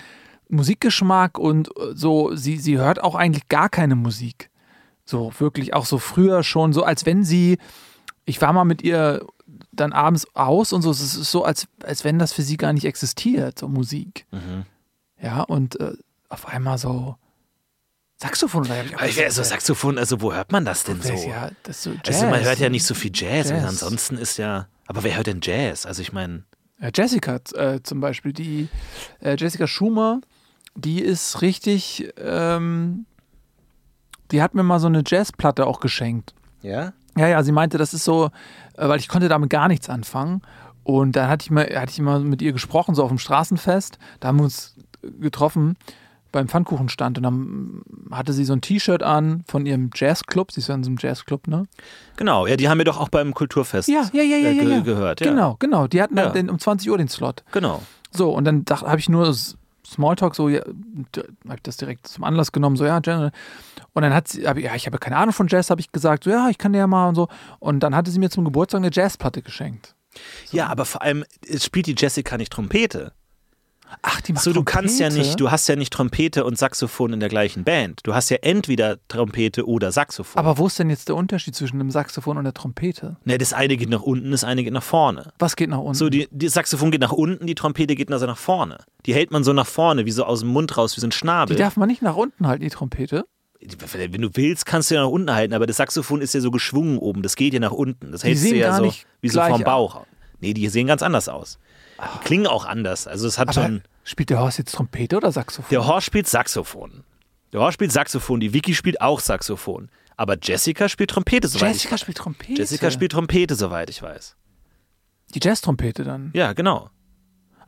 [0.50, 4.50] Musikgeschmack und äh, so, sie, sie hört auch eigentlich gar keine Musik.
[5.06, 7.60] So, wirklich auch so früher schon, so als wenn sie,
[8.26, 9.24] ich war mal mit ihr
[9.80, 10.92] dann abends aus und so.
[10.92, 14.26] Es ist so, als, als wenn das für sie gar nicht existiert, so Musik.
[14.32, 14.66] Mhm.
[15.22, 15.94] Ja, und äh,
[16.30, 17.16] auf einmal so
[18.18, 20.84] Saxophon oder ich auch Aber ich wär, so gesagt, Saxophon, also wo hört man das
[20.84, 21.14] denn so?
[21.14, 23.64] Ja, das ist so also man hört ja nicht so viel Jazz, Jazz.
[23.64, 24.68] ansonsten ist ja.
[24.88, 25.86] Aber wer hört denn Jazz?
[25.86, 26.44] Also ich meine,
[26.94, 28.70] Jessica äh, zum Beispiel, die
[29.22, 30.22] äh, Jessica Schumer,
[30.76, 33.06] die ist richtig, ähm,
[34.32, 36.34] die hat mir mal so eine Jazzplatte auch geschenkt.
[36.62, 36.94] ja?
[37.18, 38.26] Ja, ja, sie meinte, das ist so,
[38.78, 40.42] äh, weil ich konnte damit gar nichts anfangen.
[40.84, 43.98] Und dann hatte ich mal, hatte ich mal mit ihr gesprochen, so auf dem Straßenfest.
[44.20, 44.76] Da haben wir uns
[45.20, 45.76] getroffen
[46.32, 50.52] beim Pfannkuchenstand und dann hatte sie so ein T-Shirt an von ihrem Jazzclub.
[50.52, 51.68] Sie ist ja in so einem Jazzclub, ne?
[52.18, 54.64] Genau, ja, die haben wir doch auch beim Kulturfest Ja, ja, ja, ja, äh, ja,
[54.64, 54.80] ge ja.
[54.82, 55.22] gehört.
[55.22, 55.32] Ja.
[55.32, 55.88] Genau, genau.
[55.88, 56.26] Die hatten Ja.
[56.26, 57.44] dann den, um 20 Uhr den Slot.
[57.52, 57.82] Genau.
[58.12, 59.34] So, und dann habe ich nur
[59.88, 63.32] Smalltalk so, ja, habe ich das direkt zum Anlass genommen, so, ja, Jazz.
[63.94, 66.26] Und dann hat sie, hab ja, ich habe keine Ahnung von Jazz, habe ich gesagt,
[66.26, 67.30] so, ja, ich kann dir ja mal und so.
[67.60, 69.96] Und dann hatte sie mir zum Geburtstag eine Jazzplatte geschenkt.
[70.52, 71.24] Ja, aber vor allem
[71.58, 73.14] spielt die Jessica nicht Trompete.
[74.02, 75.28] Ach, die macht So, du kannst ja Trompete?
[75.28, 78.02] nicht, du hast ja nicht Trompete und Saxophon in der gleichen Band.
[78.04, 80.40] Du hast ja entweder Trompete oder Saxophon.
[80.40, 83.18] Aber wo ist denn jetzt der Unterschied zwischen dem Saxophon und der Trompete?
[83.26, 85.32] ne, das eine geht nach unten, das eine geht nach vorne.
[85.40, 85.96] Was geht nach unten?
[85.96, 88.78] So, die, die Saxophon geht nach unten, die Trompete geht also nach vorne.
[89.06, 91.12] Die hält man so nach vorne, wie so aus dem Mund raus, wie so ein
[91.12, 91.56] die Schnabel.
[91.58, 93.26] darf man nicht nach unten halten, die Trompete.
[93.60, 96.52] Wenn du willst, kannst du ja nach unten halten, aber das Saxophon ist ja so
[96.52, 98.12] geschwungen oben, das geht ja nach unten.
[98.12, 99.64] Das hältst du ja so wie so vom an.
[99.64, 100.06] Bauch.
[100.40, 101.58] Nee, die sehen ganz anders aus.
[102.00, 103.08] Die klingen auch anders.
[103.08, 103.82] Also es hat Aber schon.
[104.04, 105.70] spielt der Horst jetzt Trompete oder Saxophon?
[105.72, 107.04] Der Horst spielt Saxophon.
[107.54, 109.90] Der Horst spielt Saxophon, die Vicky spielt auch Saxophon.
[110.16, 112.54] Aber Jessica spielt Trompete, soweit Jessica ich spielt Trompete.
[112.62, 114.36] Jessica spielt Trompete, soweit ich weiß.
[115.34, 116.32] die Jazz-Trompete dann.
[116.34, 116.90] Ja, genau.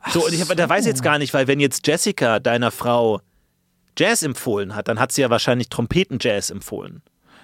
[0.08, 2.70] So, und ich hab, da weiß ich jetzt gar nicht, weil wenn jetzt Jessica deiner
[2.70, 3.20] Frau
[3.98, 7.02] Jazz empfohlen hat, dann hat sie ja wahrscheinlich Trompeten-Jazz empfohlen.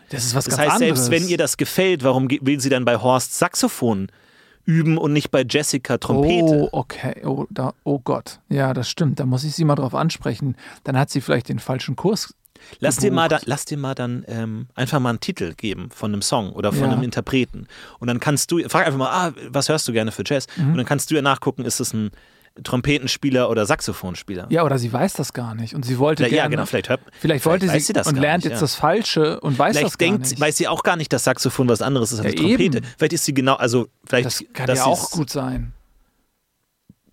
[0.09, 1.07] Das ist was Das ganz heißt, anderes.
[1.07, 4.09] selbst wenn ihr das gefällt, warum will sie dann bei Horst Saxophon
[4.67, 6.69] üben und nicht bei Jessica Trompete?
[6.73, 7.23] Oh, okay.
[7.25, 8.41] Oh, da, oh Gott.
[8.49, 9.19] Ja, das stimmt.
[9.21, 10.57] Da muss ich sie mal drauf ansprechen.
[10.85, 12.35] Dann hat sie vielleicht den falschen Kurs.
[12.81, 16.13] lass, dir mal da, lass dir mal dann ähm, einfach mal einen Titel geben von
[16.13, 16.93] einem Song oder von Ja.
[16.93, 17.69] einem Interpreten.
[18.01, 20.47] Und dann kannst du, frag einfach mal, ah, was hörst du gerne für Jazz?
[20.57, 20.71] Mhm.
[20.73, 22.11] Und dann kannst du ja nachgucken, ist es ein
[22.63, 24.47] Trompetenspieler oder Saxophonspieler?
[24.51, 25.75] Ja, oder sie weiß das gar nicht.
[25.75, 26.39] Und sie wollte ja, gerne.
[26.43, 28.65] ja, genau, vielleicht hört Vielleicht wollte weiß sie, das und lernt nicht, jetzt ja.
[28.65, 30.41] das Falsche und weiß das Vielleicht gar denkt, nicht.
[30.41, 32.79] weiß sie auch gar nicht, dass Saxophon was anderes ist als Ja, Trompete.
[32.79, 32.87] eben.
[32.99, 35.73] Vielleicht ist sie genau, also vielleicht, das kann ja sie auch gut sein.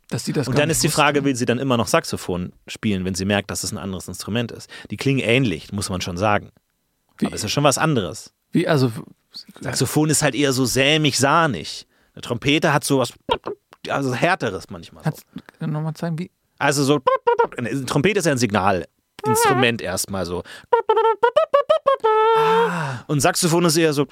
[0.10, 1.02] Dass sie das Und dann ist die wusste.
[1.02, 4.08] Frage, will sie dann immer noch Saxophon spielen, wenn sie merkt, dass es ein anderes
[4.08, 4.70] Instrument ist?
[4.92, 6.52] Die klingen ähnlich, muss man schon sagen.
[7.18, 8.32] Wie- Aber es ist schon was anderes.
[8.52, 8.92] Wie, also,
[9.62, 11.88] Saxophon ist halt eher so sämig, sahnig.
[12.14, 13.14] Eine Trompete hat so was,
[13.90, 15.04] also härteres manchmal.
[15.04, 15.10] So.
[15.12, 15.26] kannst
[15.60, 16.32] du nochmal zeigen, wie.
[16.60, 17.00] Also so,
[17.86, 20.44] Trompete ist ja ein Signalinstrument erstmal so.
[23.08, 24.06] Und Saxophon ist eher so,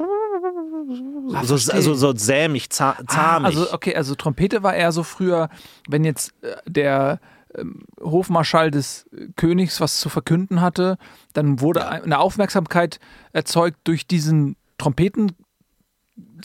[1.33, 3.45] Ah, so, so, so sämig, za Ah, zahmig.
[3.57, 5.49] also, okay, also Trompete war eher so früher,
[5.87, 7.19] wenn jetzt äh, der
[7.55, 9.05] ähm, Hofmarschall des
[9.35, 10.97] Königs was zu verkünden hatte,
[11.33, 11.87] dann wurde Ja.
[11.89, 12.99] eine Aufmerksamkeit
[13.33, 15.33] erzeugt durch diesen Trompeten.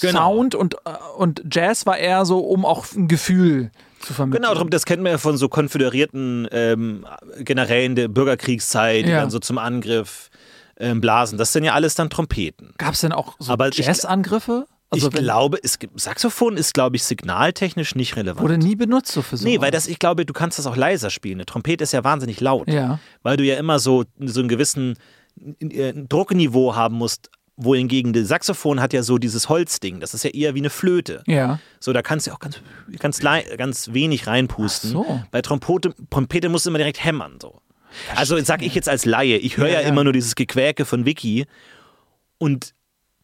[0.01, 0.35] Genau.
[0.35, 3.71] Sound und, äh, und Jazz war eher so, um auch ein Gefühl
[4.01, 4.43] zu vermitteln.
[4.43, 7.07] Genau, darum, das kennt man ja von so konföderierten ähm,
[7.41, 9.21] Generälen der Bürgerkriegszeit, die Ja.
[9.21, 10.31] dann so zum Angriff
[10.79, 11.39] ähm, blasen.
[11.39, 12.75] Das sind ja alles dann Trompeten.
[12.79, 14.67] Gab es denn auch so Jazzangriffe?
[14.91, 18.41] Also ich glaube, es gibt, Saxophon ist, glaube ich, signaltechnisch nicht relevant.
[18.43, 19.45] Wurde nie benutzt so für so.
[19.45, 21.39] nee, weil das, ich glaube, du kannst das auch leiser spielen.
[21.39, 22.69] Eine Trompete ist ja wahnsinnig laut.
[22.69, 23.01] Ja.
[23.23, 24.97] Weil du ja immer so, so einen gewissen
[25.61, 30.01] äh, Druckniveau haben musst, wohingegen das Saxophon hat ja so dieses Holzding.
[30.01, 31.23] Das ist ja eher wie eine Flöte.
[31.27, 31.59] Ja.
[31.81, 32.61] So, da kannst du auch ganz,
[32.99, 34.91] ganz, ganz wenig reinpusten.
[34.91, 35.23] Ach so.
[35.31, 37.39] Bei Trompete, Trompete musst du immer direkt hämmern.
[37.41, 37.61] So.
[38.15, 39.89] Also sag ich jetzt als Laie, ich höre ja, Ja, ja.
[39.89, 41.47] immer nur dieses Gequäke von Vicky
[42.39, 42.75] und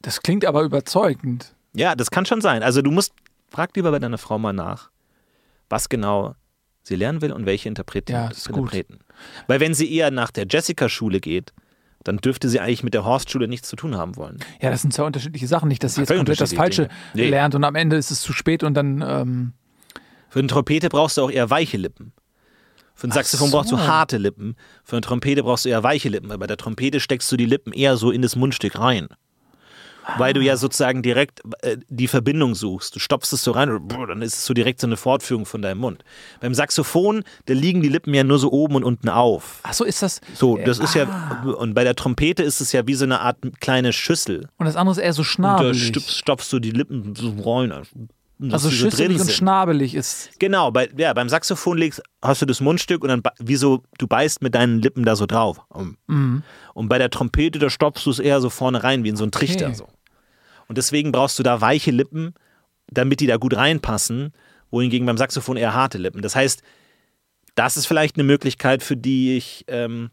[0.01, 1.55] Das klingt aber überzeugend.
[1.75, 2.63] ja, das kann schon sein.
[2.63, 3.13] Also du musst,
[3.51, 4.91] frag lieber bei deiner Frau mal nach,
[5.69, 6.35] was genau
[6.83, 8.57] sie lernen will und welche Interpreten, Ja, ist gut.
[8.73, 9.01] Interpreten.
[9.47, 11.53] Weil wenn sie eher nach der Jessica-Schule geht,
[12.05, 14.39] dann dürfte sie eigentlich mit der Horst-Schule nichts zu tun haben wollen.
[14.61, 15.69] Ja, das sind zwei unterschiedliche Sachen.
[15.69, 16.89] Nicht, dass sie jetzt komplett das Falsche.
[17.15, 17.29] Nee.
[17.29, 19.05] lernt und am Ende ist es zu spät und dann.
[19.07, 19.53] Ähm,
[20.29, 22.13] Für eine Trompete brauchst du auch eher weiche Lippen.
[22.95, 23.57] Für ein Saxophon so.
[23.57, 24.57] brauchst du harte Lippen.
[24.85, 26.29] Für eine Trompete brauchst du eher weiche Lippen.
[26.29, 29.09] Weil bei der Trompete steckst du die Lippen eher so in das Mundstück rein.
[30.19, 32.95] Weil du ja sozusagen direkt äh, die Verbindung suchst.
[32.97, 35.47] Du stopfst es so rein und brr, dann ist es so direkt so eine Fortführung
[35.47, 36.05] von deinem Mund.
[36.41, 39.61] Beim Saxophon, da liegen die Lippen ja nur so oben und unten auf.
[39.63, 40.21] ach so, ist das.
[40.35, 41.43] So, das ist Ah.
[41.45, 44.49] ja, und bei der Trompete ist es ja wie so eine Art kleine Schüssel.
[44.59, 45.93] Und das andere ist eher so Und da schnabelig.
[46.09, 47.33] stopfst, du die Lippen so
[48.51, 50.31] dass also die so und schnabelig ist.
[50.39, 53.83] Genau, bei, ja, beim Saxophon legst, hast du das Mundstück und dann ba- wie so,
[53.99, 55.61] du beißt mit deinen Lippen da so drauf.
[56.07, 56.43] Mhm.
[56.75, 59.25] Und bei der Trompete, da stopfst du es eher so vorne rein, wie in so
[59.25, 59.75] einen Trichter.
[59.75, 59.87] So.
[60.69, 62.35] Und deswegen brauchst du da weiche Lippen,
[62.89, 64.33] damit die da gut reinpassen,
[64.71, 66.23] wohingegen beim Saxophon eher harte Lippen.
[66.23, 66.63] Das heißt,
[67.55, 70.11] das ist vielleicht eine Möglichkeit, für die ich ähm,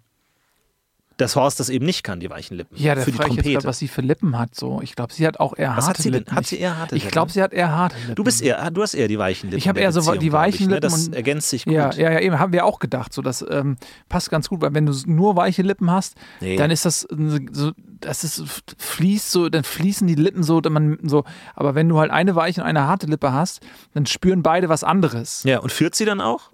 [1.20, 2.76] dass Horst das eben nicht kann, die weichen Lippen.
[2.78, 3.54] Ja, der für die frage ich Trompete.
[3.56, 4.56] grad, was sie für Lippen hat.
[4.56, 6.20] So, ich glaube, sie hat auch eher Was harte hat sie denn?
[6.22, 6.36] Lippen.
[6.36, 7.12] Hat sie eher harte ich Lippen?
[7.12, 8.16] glaube, sie hat eher harte Lippen.
[8.16, 9.58] du bist eher, du hast eher die weichen Lippen.
[9.60, 10.74] Ich hab der eher so Beziehung, die weichen ich, ne?
[10.76, 11.74] Lippen Das ergänzt sich gut.
[11.74, 13.14] Ja, ja, ja, eben haben wir auch gedacht.
[13.14, 16.56] So, das ähm, passt ganz gut, weil wenn du nur weiche Lippen hast, Nee.
[16.56, 17.08] dann ist das
[17.52, 18.44] so, das ist
[18.78, 21.24] fließt so, dann fließen die Lippen so, dann man so.
[21.56, 23.60] Aber wenn du halt eine weiche und eine harte Lippe hast,
[23.94, 25.44] dann spüren beide was anderes.
[25.44, 26.52] Ja, und führt sie dann auch?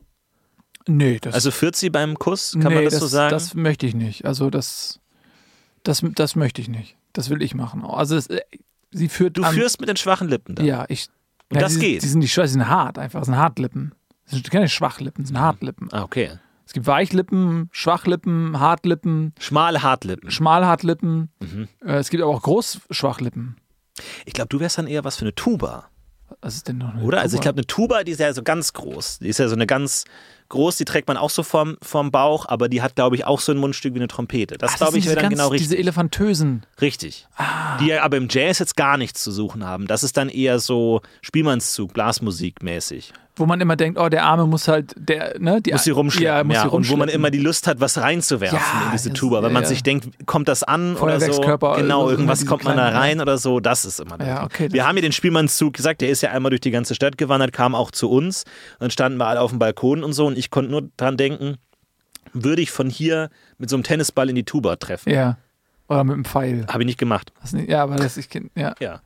[0.88, 3.32] Nee, das, Also führt sie beim Kuss, kann nee, man das, so sagen?
[3.32, 4.26] Das möchte ich nicht.
[4.26, 5.00] Also das,
[5.84, 6.98] das, das möchte ich nicht.
[7.14, 7.84] Das will ich machen.
[7.84, 8.42] Also es, äh,
[8.92, 10.66] sie führt du an, führst mit den schwachen Lippen dann.
[10.66, 11.08] Ja, ich.
[11.50, 12.04] Und ja, das die, geht?
[12.04, 13.20] Die sind nicht schwach, die sind hart einfach.
[13.22, 13.94] Das sind Hartlippen.
[14.26, 15.90] Das sind keine Schwachlippen, das sind Hartlippen.
[15.92, 16.40] Ah, okay.
[16.66, 20.32] Es gibt Weichlippen, Schwachlippen, Hartlippen, Schmale Hartlippen.
[20.32, 21.30] Schmalhartlippen.
[21.40, 21.68] Mhm.
[21.86, 23.58] Äh, es gibt aber auch Großschwachlippen.
[24.26, 25.90] Ich glaube, du wärst dann eher was für eine Tuba,
[26.42, 27.22] Was ist denn noch eine oder?
[27.22, 27.44] Also ich Tuba?
[27.44, 29.20] glaube, eine Tuba, die ist ja so ganz groß.
[29.20, 30.06] Die ist ja so eine ganz
[30.56, 33.40] groß, die trägt man auch so vorm, vorm Bauch, aber die hat, glaube ich, auch
[33.40, 34.58] so ein Mundstück wie eine Trompete.
[34.58, 35.70] Das, Ach, glaube ich, wäre dann genau richtig.
[35.70, 36.64] Diese elefantösen.
[36.82, 37.28] Richtig.
[37.38, 37.78] Ah.
[37.78, 39.88] Die aber im Jazz jetzt gar nichts zu suchen haben.
[39.88, 43.14] Das ist dann eher so Spielmannszug, Blasmusik mäßig.
[43.38, 46.38] Wo man immer denkt, oh, der Arme muss halt, der, ne, die, Muss sie rumschleppen.
[46.38, 46.62] Ja, muss ja.
[46.64, 47.20] sie und wo man rumschleppen.
[47.20, 50.08] immer die Lust hat, was reinzuwerfen Ja, in diese Tuba, weil man ja, sich denkt,
[50.26, 51.42] kommt das an oder so?
[51.42, 53.60] Genau, also irgendwas kommt man da rein oder so.
[53.60, 56.32] Das ist immer der Ja, okay, Wir haben hier den Spielmannszug gesagt, der ist ja
[56.32, 58.46] einmal durch die ganze Stadt gewandert, kam auch zu uns.
[58.80, 61.58] Dann standen wir alle auf dem Balkon und so und ich konnte nur dran denken,
[62.34, 65.12] würde ich von hier mit so einem Tennisball in die Tuba treffen.
[65.12, 65.38] Ja.
[65.88, 66.66] Oder mit dem Pfeil.
[66.68, 67.32] Habe ich nicht gemacht.
[67.52, 68.74] Nicht, ja, aber das ich ja.
[68.80, 69.02] Ja.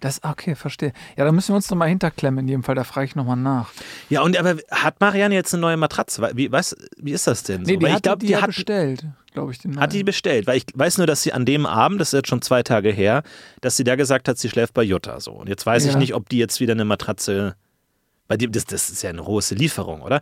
[0.00, 0.92] Das okay, verstehe.
[1.16, 3.70] Ja, da müssen wir uns nochmal hinterklemmen in jedem Fall, da frage ich nochmal nach.
[4.08, 6.30] Ja, und aber hat Marianne jetzt eine neue Matratze?
[6.34, 7.62] Wie, was, wie ist das denn?
[7.62, 7.78] Nee, so?
[7.78, 10.46] die Weil hat ich glaube, die, die, hat, bestellt, glaube ich, den hat die bestellt,
[10.46, 12.90] weil ich weiß nur, dass sie an dem Abend, das ist jetzt schon zwei Tage
[12.90, 13.22] her,
[13.60, 15.32] dass sie da gesagt hat, sie schläft bei Jutta so.
[15.32, 15.98] Und jetzt weiß ich Ja.
[15.98, 17.54] nicht, ob die jetzt wieder eine Matratze,
[18.26, 20.20] bei die, das, das ist ja eine große Lieferung, oder?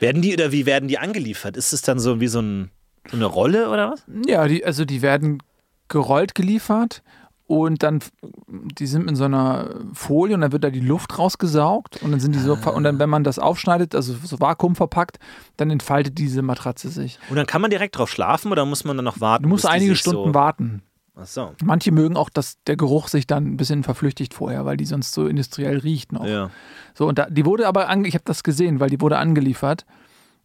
[0.00, 1.56] Werden die oder wie werden die angeliefert?
[1.56, 2.70] Ist es dann so wie so, ein,
[3.10, 4.04] so eine Rolle oder was?
[4.26, 5.42] Ja, die, also die werden
[5.88, 7.02] gerollt geliefert
[7.46, 8.00] und dann,
[8.48, 12.18] die sind in so einer Folie und dann wird da die Luft rausgesaugt und dann
[12.18, 15.18] sind die so, ver- und dann, wenn man das aufschneidet, also so Vakuum verpackt,
[15.56, 17.20] dann entfaltet diese Matratze sich.
[17.30, 19.44] Und dann kann man direkt drauf schlafen oder muss man dann noch warten?
[19.44, 20.82] Du musst einige Stunden so, warten.
[21.18, 21.54] Ach so.
[21.64, 25.12] Manche mögen auch, dass der Geruch sich dann ein bisschen verflüchtigt vorher, weil die sonst
[25.12, 26.26] so industriell riecht noch.
[26.26, 26.50] Ja.
[26.94, 29.86] So, und da, die wurde aber, ange, ich habe das gesehen, weil die wurde angeliefert.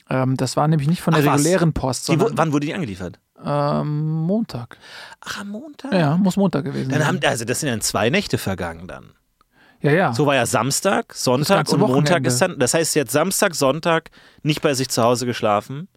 [0.09, 3.19] Ähm, das war nämlich nicht von der Ach, regulären Post, Die, wann wurde die angeliefert?
[3.43, 4.77] ähm, Montag.
[5.19, 5.93] Ach, am Montag?
[5.93, 7.07] Ja, muss Montag gewesen Dann sein.
[7.07, 9.11] haben, also das sind dann zwei Nächte vergangen dann.
[9.81, 10.13] ja, ja.
[10.13, 12.27] So war ja Samstag, Sonntag und Montag Wochenende.
[12.29, 14.09] ist dann, das heißt jetzt Samstag, Sonntag
[14.43, 15.87] nicht bei sich zu Hause geschlafen,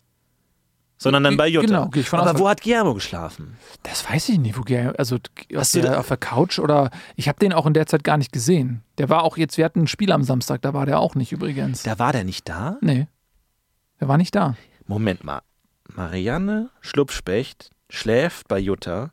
[0.97, 1.67] sondern dann bei Jutta.
[1.67, 2.39] Genau, gehe ich von Aber aus.
[2.39, 3.57] wo hat Guillermo geschlafen?
[3.83, 5.21] Das weiß ich nicht, wo Ger- also auf
[5.55, 8.05] Hast du der, da- auf der Couch oder ich habe den auch in der Zeit
[8.05, 8.83] gar nicht gesehen.
[8.99, 11.33] Der war auch jetzt, wir hatten ein Spiel am Samstag, da war der auch nicht
[11.33, 11.83] übrigens.
[11.83, 12.79] Da war der nicht da?
[12.81, 13.07] nee.
[14.01, 14.57] Der war nicht da.
[14.87, 15.41] Moment mal.
[15.95, 19.13] Marianne Schlupfspecht schläft bei Jutta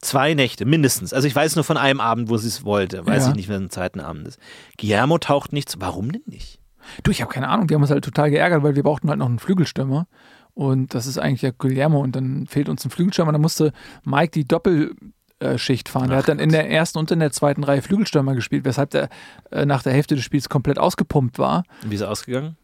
[0.00, 1.12] zwei Nächte mindestens.
[1.14, 3.06] Also ich weiß nur von einem Abend, wo sie es wollte.
[3.06, 3.28] Weiß Ja.
[3.30, 4.38] ich nicht, wenn es ein zweiten Abend ist.
[4.78, 5.76] Guillermo taucht nichts.
[5.80, 6.60] Warum denn nicht?
[7.02, 9.18] Du, ich habe keine Ahnung, wir haben uns halt total geärgert, weil wir brauchten halt
[9.18, 10.06] noch einen Flügelstürmer.
[10.54, 13.32] Und das ist eigentlich ja Guillermo und dann fehlt uns ein Flügelstürmer.
[13.32, 13.72] Dann musste
[14.04, 16.08] Mike die Doppelschicht fahren.
[16.08, 18.90] Der Ach hat dann in der ersten und in der zweiten Reihe Flügelstürmer gespielt, weshalb
[18.90, 19.08] der
[19.50, 21.64] äh, nach der Hälfte des Spiels komplett ausgepumpt war.
[21.82, 22.56] Wie ist er ausgegangen?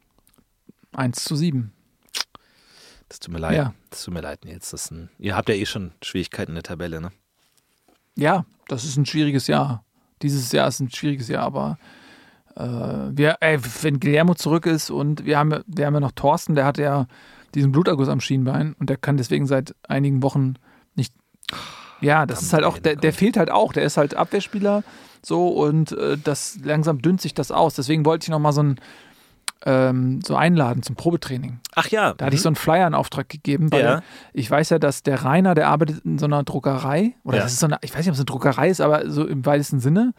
[0.92, 1.72] 1 zu 7.
[3.08, 3.56] Das tut mir leid.
[3.56, 3.74] Ja.
[3.90, 4.70] Das tut mir leid, Nils.
[4.70, 7.10] Das ein, ihr habt ja eh schon Schwierigkeiten in der Tabelle, ne?
[8.16, 9.84] Ja, das ist ein schwieriges Jahr.
[10.22, 11.78] Dieses Jahr ist ein schwieriges Jahr, aber
[12.54, 16.54] äh, wir, ey, wenn Guillermo zurück ist und wir haben, wir haben ja noch Thorsten,
[16.54, 17.06] der hat ja
[17.54, 20.54] diesen Bluterguss am Schienbein und der kann deswegen seit einigen Wochen
[20.94, 21.12] nicht.
[22.00, 24.82] Ja, das ist halt auch, der, der fehlt halt auch, der ist halt Abwehrspieler
[25.22, 27.74] so und äh, das langsam dünnt sich das aus.
[27.74, 28.76] Deswegen wollte ich noch mal so ein
[29.66, 31.60] ähm, so einladen zum Probetraining.
[31.74, 32.14] Ach ja.
[32.14, 34.02] Da hatte ich so einen Flyer in Auftrag gegeben, weil Ja.
[34.32, 37.42] ich weiß ja, dass der Rainer, der arbeitet in so einer Druckerei, oder Ja.
[37.42, 39.44] das ist so eine, ich weiß nicht, ob es eine Druckerei ist, aber so im
[39.44, 40.14] weitesten Sinne.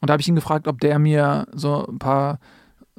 [0.00, 2.40] Und da habe ich ihn gefragt, ob der mir so ein paar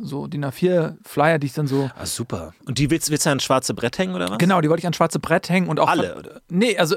[0.03, 1.89] so DIN A4 Flyer, die ich dann so.
[1.97, 2.53] Ah, super.
[2.65, 4.37] Und die willst, willst du an schwarze Brett hängen oder was?
[4.37, 5.87] Genau, die wollte ich ans schwarze Brett hängen und auch.
[5.87, 6.41] Alle, oder?
[6.49, 6.95] Nee, also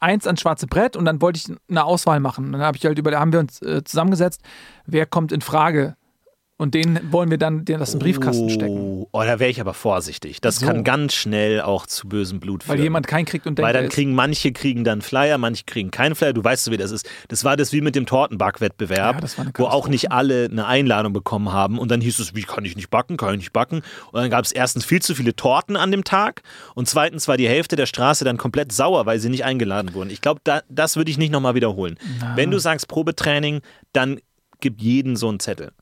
[0.00, 2.52] eins ans schwarze Brett und dann wollte ich eine Auswahl machen.
[2.52, 4.40] Dann habe ich halt über, da haben wir uns äh, zusammengesetzt,
[4.86, 5.96] wer kommt in Frage.
[6.62, 8.78] Und den wollen wir dann den, das in den Briefkasten stecken.
[8.78, 10.40] Oh, oh da wäre ich aber vorsichtig.
[10.40, 10.66] Das So.
[10.66, 12.78] kann ganz schnell auch zu bösem Blut führen.
[12.78, 15.90] Weil jemand keinen kriegt und denkt, Weil dann kriegen manche kriegen dann Flyer, manche kriegen
[15.90, 16.32] keinen Flyer.
[16.32, 17.10] Du weißt so, wie das ist.
[17.26, 21.50] Das war das wie mit dem Tortenbackwettbewerb, Ja, wo auch nicht alle eine Einladung bekommen
[21.50, 21.80] haben.
[21.80, 23.82] Und dann hieß es, wie kann ich nicht backen, kann ich nicht backen.
[24.12, 26.42] Und dann gab es erstens viel zu viele Torten an dem Tag
[26.76, 30.10] und zweitens war die Hälfte der Straße dann komplett sauer, weil sie nicht eingeladen wurden.
[30.10, 31.98] Ich glaube, da, das würde ich nicht nochmal wiederholen.
[32.36, 34.20] Wenn du sagst Probetraining, dann
[34.62, 35.72] gib jeden so einen Zettel.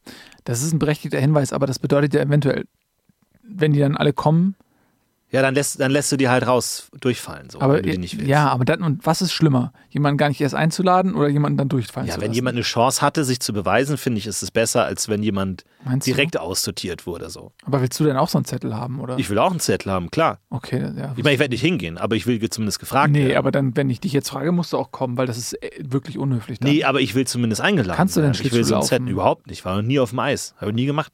[0.51, 2.65] Das ist ein berechtigter Hinweis, aber das bedeutet ja eventuell,
[3.45, 4.57] wenn die dann alle kommen,
[5.33, 7.99] Ja, dann lässt, dann lässt du die halt raus durchfallen, so, aber wenn du die
[7.99, 8.29] nicht willst.
[8.29, 11.69] ja, aber dann und was ist schlimmer, jemanden gar nicht erst einzuladen oder jemanden dann
[11.69, 12.35] durchfallen Ja, zu wenn lassen?
[12.35, 15.65] jemand eine Chance hatte, sich zu beweisen, finde ich, ist es besser, als wenn jemand
[15.85, 16.11] Meinst du?
[16.13, 17.31] direkt aussortiert wurde.
[17.31, 17.53] So.
[17.65, 19.19] Aber willst du denn auch so einen Zettel haben oder?
[19.19, 20.41] Ich will auch einen Zettel haben, klar.
[20.51, 21.13] okay, ja.
[21.17, 23.39] Ich meine, ich werde nicht hingehen, aber ich will zumindest gefragt Nee, werden.
[23.39, 25.71] aber dann, wenn ich dich jetzt frage, musst du auch kommen, weil das ist äh,
[25.81, 26.59] wirklich unhöflich.
[26.59, 26.71] Dann.
[26.73, 28.47] Nee, aber ich will zumindest eingeladen Kannst du denn werden.
[28.47, 29.65] Ich will so einen Zettel überhaupt nicht.
[29.65, 30.55] War noch nie auf dem Eis.
[30.59, 31.13] Habe ich nie gemacht.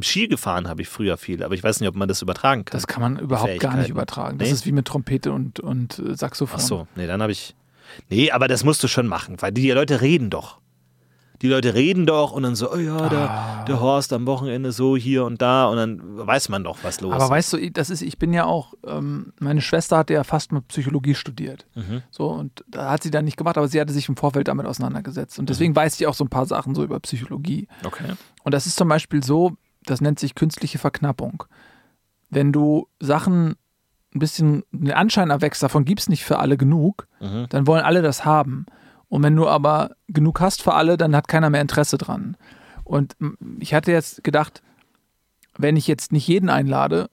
[0.00, 2.72] Ski gefahren habe ich früher viel, aber ich weiß nicht, ob man das übertragen kann.
[2.76, 4.38] Das kann man überhaupt gar nicht übertragen.
[4.38, 4.54] Das Nee?
[4.54, 6.60] ist wie mit Trompete und, und äh, Saxophon.
[6.60, 7.54] Ach so, nee, dann habe ich.
[8.08, 10.58] Nee, aber das musst du schon machen, weil die Leute reden doch.
[11.42, 13.64] Die Leute reden doch und dann so, oh ja, der, Ah.
[13.66, 17.14] der Horst am Wochenende so hier und da und dann weiß man doch, was los
[17.14, 17.30] Aber ist.
[17.30, 20.52] weißt du, ich- das ist, ich bin ja auch, ähm, meine Schwester hatte ja fast
[20.52, 21.66] mit Psychologie studiert.
[21.74, 22.02] Mhm.
[22.10, 24.66] So, und da hat sie dann nicht gemacht, aber sie hatte sich im Vorfeld damit
[24.66, 25.38] auseinandergesetzt.
[25.38, 25.46] Und Mhm.
[25.46, 27.68] deswegen weiß ich auch so ein paar Sachen so über Psychologie.
[27.86, 28.12] Okay.
[28.44, 31.44] Und das ist zum Beispiel so, das nennt sich künstliche Verknappung.
[32.28, 33.56] Wenn du Sachen
[34.14, 37.46] ein bisschen den Anschein erwächst, davon gibt es nicht für alle genug, Mhm.
[37.50, 38.66] dann wollen alle das haben.
[39.08, 42.36] Und wenn du aber genug hast für alle, dann hat keiner mehr Interesse dran.
[42.84, 43.16] Und
[43.58, 44.62] ich hatte jetzt gedacht,
[45.56, 47.08] wenn ich jetzt nicht jeden einlade,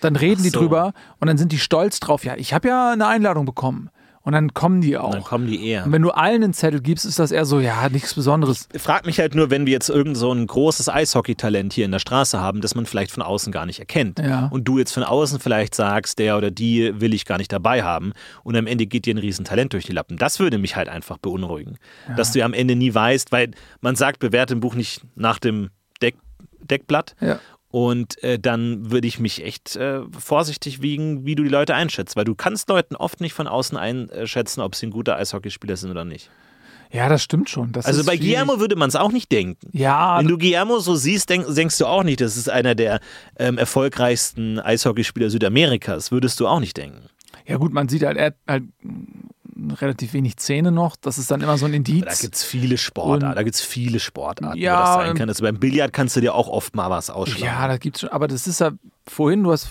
[0.00, 0.60] dann reden Ach die so.
[0.60, 2.24] drüber und dann sind die stolz drauf.
[2.24, 3.90] Ja, ich habe ja eine Einladung bekommen.
[4.22, 5.28] Und dann kommen die Und dann auch.
[5.28, 5.86] kommen die eher.
[5.86, 8.68] Und wenn du allen einen Zettel gibst, ist das eher so, ja, nichts Besonderes.
[8.76, 12.00] Frag mich halt nur, wenn wir jetzt irgend so ein großes Eishockey-Talent hier in der
[12.00, 14.18] Straße haben, das man vielleicht von außen gar nicht erkennt.
[14.18, 14.48] Ja.
[14.48, 17.82] Und du jetzt von außen vielleicht sagst, der oder die will ich gar nicht dabei
[17.82, 18.12] haben.
[18.42, 20.18] Und am Ende geht dir ein Riesentalent durch die Lappen.
[20.18, 21.78] Das würde mich halt einfach beunruhigen.
[22.14, 25.38] Dass du ja am Ende nie weißt, weil man sagt, bewerte ein Buch nicht nach
[25.38, 25.70] dem
[26.02, 26.16] Deck,
[26.60, 27.14] Deckblatt.
[27.20, 27.38] Ja.
[27.72, 32.16] Und äh, dann würde ich mich echt äh, vorsichtig wiegen, wie du die Leute einschätzt,
[32.16, 35.90] weil du kannst Leuten oft nicht von außen einschätzen, ob sie ein guter Eishockeyspieler sind
[35.90, 36.30] oder nicht.
[36.92, 37.70] Ja, das stimmt schon.
[37.70, 38.22] Das Also bei schwierig.
[38.22, 39.68] Guillermo würde man es auch nicht denken.
[39.72, 42.98] Ja, Wenn du Guillermo so siehst, denk, denkst du auch nicht, das ist einer der
[43.38, 46.10] ähm, erfolgreichsten Eishockeyspieler Südamerikas.
[46.10, 47.08] Würdest du auch nicht denken.
[47.46, 48.64] ja gut, man sieht halt, er hat halt
[49.80, 50.96] relativ wenig Zähne noch.
[50.96, 52.20] Das ist dann immer so ein Da Indiz.
[52.20, 53.26] gibt es viele Sportarten.
[53.26, 55.28] Und- da gibt es viele Sportarten, Ja, wo das sein ähm, kann.
[55.28, 57.44] Also beim Billard kannst du dir auch oft mal was ausschlagen.
[57.44, 58.10] Ja, da gibt's schon.
[58.10, 58.72] Aber das ist ja
[59.06, 59.68] vorhin, du hast,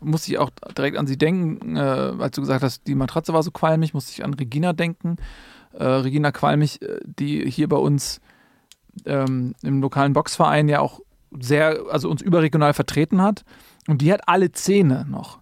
[0.00, 3.42] musste ich auch direkt an sie denken, äh, als du gesagt hast, die Matratze war
[3.42, 5.16] so qualmig, musste ich an Regina denken.
[5.72, 8.20] Äh, Regina Qualmich, äh, die hier bei uns
[9.04, 11.00] ähm, im lokalen Boxverein ja auch
[11.38, 13.44] sehr, also uns überregional vertreten hat.
[13.86, 15.38] Und die hat alle Zähne noch.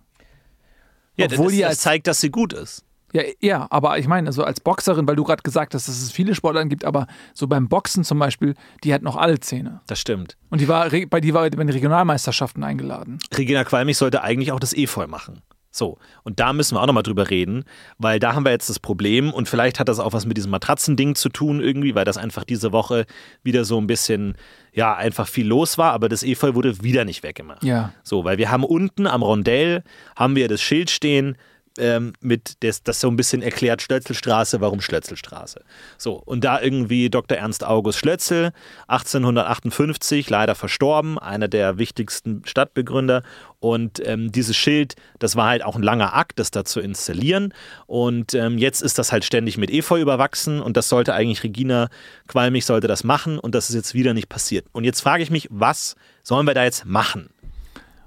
[1.16, 2.84] ja obwohl das, die das als- zeigt, dass sie gut ist.
[3.16, 6.12] Ja, ja, aber ich meine, also als Boxerin, weil du gerade gesagt hast, dass es
[6.12, 8.54] viele Sportarten gibt, aber so beim Boxen zum Beispiel,
[8.84, 9.80] die hat noch alle Zähne.
[9.86, 10.36] Das stimmt.
[10.50, 13.18] Und die war, bei die war bei den Regionalmeisterschaften eingeladen.
[13.34, 15.40] Regina Qualmich sollte eigentlich auch das Efeu machen.
[15.70, 17.64] So, und da müssen wir auch nochmal drüber reden,
[17.96, 20.50] weil da haben wir jetzt das Problem und vielleicht hat das auch was mit diesem
[20.50, 23.06] Matratzending zu tun irgendwie, weil das einfach diese Woche
[23.42, 24.36] wieder so ein bisschen,
[24.72, 27.62] ja, einfach viel los war, aber das Efeu wurde wieder nicht weggemacht.
[27.62, 27.92] Ja.
[28.02, 29.84] So, weil wir haben unten am Rondell,
[30.16, 31.36] haben wir das Schild stehen,
[31.78, 35.62] ähm, mit das, das so ein bisschen erklärt, Schlötzelstraße, warum Schlötzelstraße.
[35.98, 37.38] So, und da irgendwie Dr.
[37.38, 38.52] Ernst August Schlötzel,
[38.88, 43.22] 1858, leider verstorben, einer der wichtigsten Stadtbegründer.
[43.58, 47.52] Und ähm, dieses Schild, das war halt auch ein langer Akt, das da zu installieren.
[47.86, 51.88] Und ähm, jetzt ist das halt ständig mit Efeu überwachsen und das sollte eigentlich Regina
[52.28, 54.66] Qualmich sollte das machen und das ist jetzt wieder nicht passiert.
[54.72, 57.30] Und jetzt frage ich mich, was sollen wir da jetzt machen?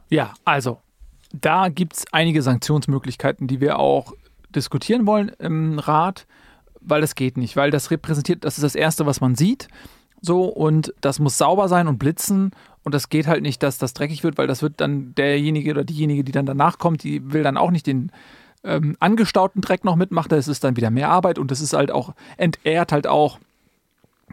[0.10, 0.82] Ja, also,
[1.32, 4.14] da gibt es einige Sanktionsmöglichkeiten, die wir auch
[4.54, 6.26] diskutieren wollen im Rat,
[6.82, 9.68] weil das geht nicht, weil das repräsentiert, das ist das Erste, was man sieht.
[10.22, 12.52] So, und das muss sauber sein und blitzen.
[12.84, 15.84] Und das geht halt nicht, dass das dreckig wird, weil das wird dann derjenige oder
[15.84, 18.12] diejenige, die dann danach kommt, die will dann auch nicht den
[18.64, 20.30] ähm, angestauten Dreck noch mitmachen.
[20.30, 23.40] Das ist dann wieder mehr Arbeit und das ist halt auch, entehrt halt auch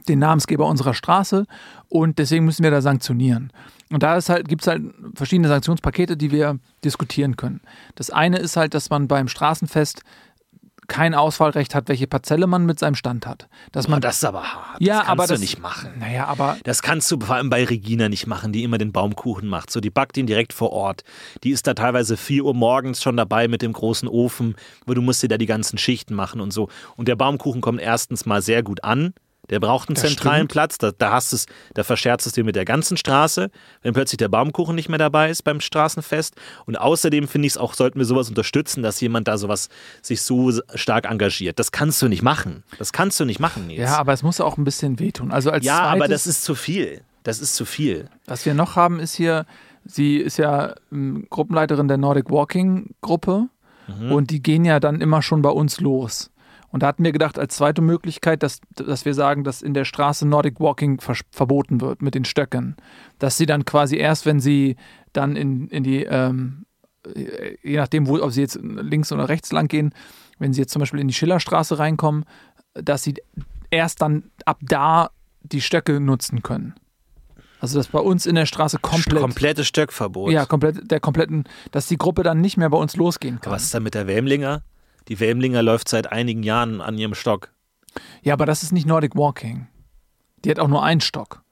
[0.09, 1.47] den Namensgeber unserer Straße
[1.89, 3.53] und deswegen müssen wir da sanktionieren.
[3.93, 4.83] Und da ist halt, gibt es halt
[5.15, 7.61] verschiedene Sanktionspakete, die wir diskutieren können.
[7.95, 10.03] Das eine ist halt, dass man beim Straßenfest
[10.89, 13.49] kein Auswahlrecht hat, welche Parzelle man mit seinem Stand hat.
[13.73, 14.81] Dass man Oh, das ist aber hart.
[14.81, 15.91] ja, das kannst aber du das, nicht machen.
[15.99, 19.49] Naja, aber Das kannst du vor allem bei Regina nicht machen, die immer den Baumkuchen
[19.49, 19.71] macht.
[19.71, 21.03] So, die backt ihn direkt vor Ort.
[21.43, 24.55] Die ist da teilweise 4 Uhr morgens schon dabei mit dem großen Ofen,
[24.87, 26.69] wo du musst dir da die ganzen Schichten machen und so.
[26.97, 29.13] Und der Baumkuchen kommt erstens mal sehr gut an.
[29.51, 30.53] Der braucht einen Das zentralen stimmt.
[30.53, 30.79] Platz.
[30.79, 33.51] Da, da hast es, da verscherzt es dir mit der ganzen Straße,
[33.83, 36.35] wenn plötzlich der Baumkuchen nicht mehr dabei ist beim Straßenfest.
[36.67, 39.69] Und außerdem finde ich es auch, sollten wir sowas unterstützen, dass jemand da sowas
[40.03, 41.59] sich so stark engagiert.
[41.59, 42.65] Das kannst du nicht machen.
[42.79, 43.81] Das kannst du nicht machen, Nils.
[43.81, 45.31] ja, aber es muss auch ein bisschen wehtun.
[45.31, 47.03] Also als Ja, aber das ist zu viel.
[47.23, 48.09] Das ist zu viel.
[48.27, 49.47] Was wir noch haben, ist hier,
[49.85, 53.49] sie ist ja ähm, Gruppenleiterin der Nordic Walking Gruppe
[53.89, 54.11] Mhm.
[54.11, 56.31] und die gehen ja dann immer schon bei uns los.
[56.77, 59.87] Und da hatten wir gedacht, als zweite Möglichkeit, dass, dass wir sagen, dass in der
[59.87, 61.01] Straße Nordic Walking
[61.31, 62.77] verboten wird mit den Stöcken.
[63.19, 64.77] Dass sie dann quasi erst, wenn sie
[65.15, 66.67] dann in, in die, ähm,
[67.07, 69.95] äh, je nachdem, wo, ob sie jetzt links oder rechts lang gehen,
[70.39, 72.27] wenn sie jetzt zum Beispiel in die Schillerstraße reinkommen,
[72.75, 73.15] dass sie
[73.71, 75.09] erst dann ab da
[75.41, 76.75] die Stöcke nutzen können.
[77.59, 80.31] Also dass bei uns in der Straße komplett, Komplettes Stöckverbot.
[80.31, 83.51] ja, komplett, der kompletten, dass die Gruppe dann nicht mehr bei uns losgehen kann.
[83.51, 84.63] Was ist da mit der Welmlinger?
[85.09, 87.51] Die Welmlinger läuft seit einigen Jahren an ihrem Stock.
[88.23, 89.69] Ja, aber das ist nicht Nordic Walking.
[90.45, 91.43] Die hat auch nur einen Stock.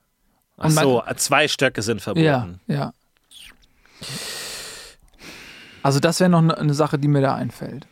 [0.57, 2.25] Ach Und man- so, zwei Stöcke sind verboten.
[2.25, 2.93] Ja, ja.
[5.83, 7.87] Also das wäre noch eine eine Sache, die mir da einfällt.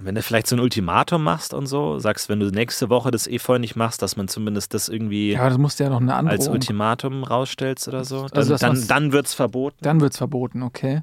[0.00, 3.26] Wenn du vielleicht so ein Ultimatum machst und so, sagst, wenn du nächste Woche das
[3.26, 6.14] Efeu nicht machst, dass man zumindest das irgendwie Ja, das musst du ja noch eine
[6.14, 9.76] als Ultimatum rausstellst oder so, dann, Also dann, dann wird es verboten.
[9.80, 11.02] Dann wird es verboten, okay.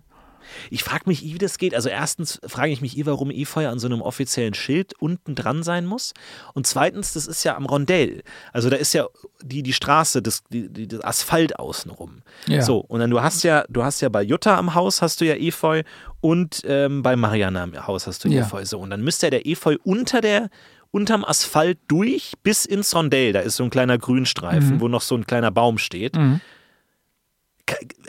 [0.70, 1.76] Ich frage mich, wie das geht.
[1.76, 5.86] Also erstens frage ich mich, warum Efeu an so einem offiziellen Schild unten dran sein
[5.86, 6.14] muss.
[6.54, 8.24] Und zweitens, das ist ja am Rondell.
[8.54, 9.08] Also da ist ja
[9.42, 12.22] die, die Straße, das, die, das Asphalt außenrum.
[12.48, 12.62] Ja.
[12.62, 15.26] So, und dann du hast ja, du hast ja bei Jutta am Haus hast du
[15.26, 15.84] ja Efeu
[16.22, 18.42] und ähm, bei Mariana am Haus hast du Ja.
[18.42, 18.66] Efeu.
[18.66, 20.50] So, und dann müsste ja der Efeu unter der
[20.92, 23.34] unterm Asphalt durch bis ins Rondell.
[23.34, 26.16] Da ist so ein kleiner Grünstreifen, wo noch so ein kleiner Baum steht.
[26.16, 26.40] Mhm.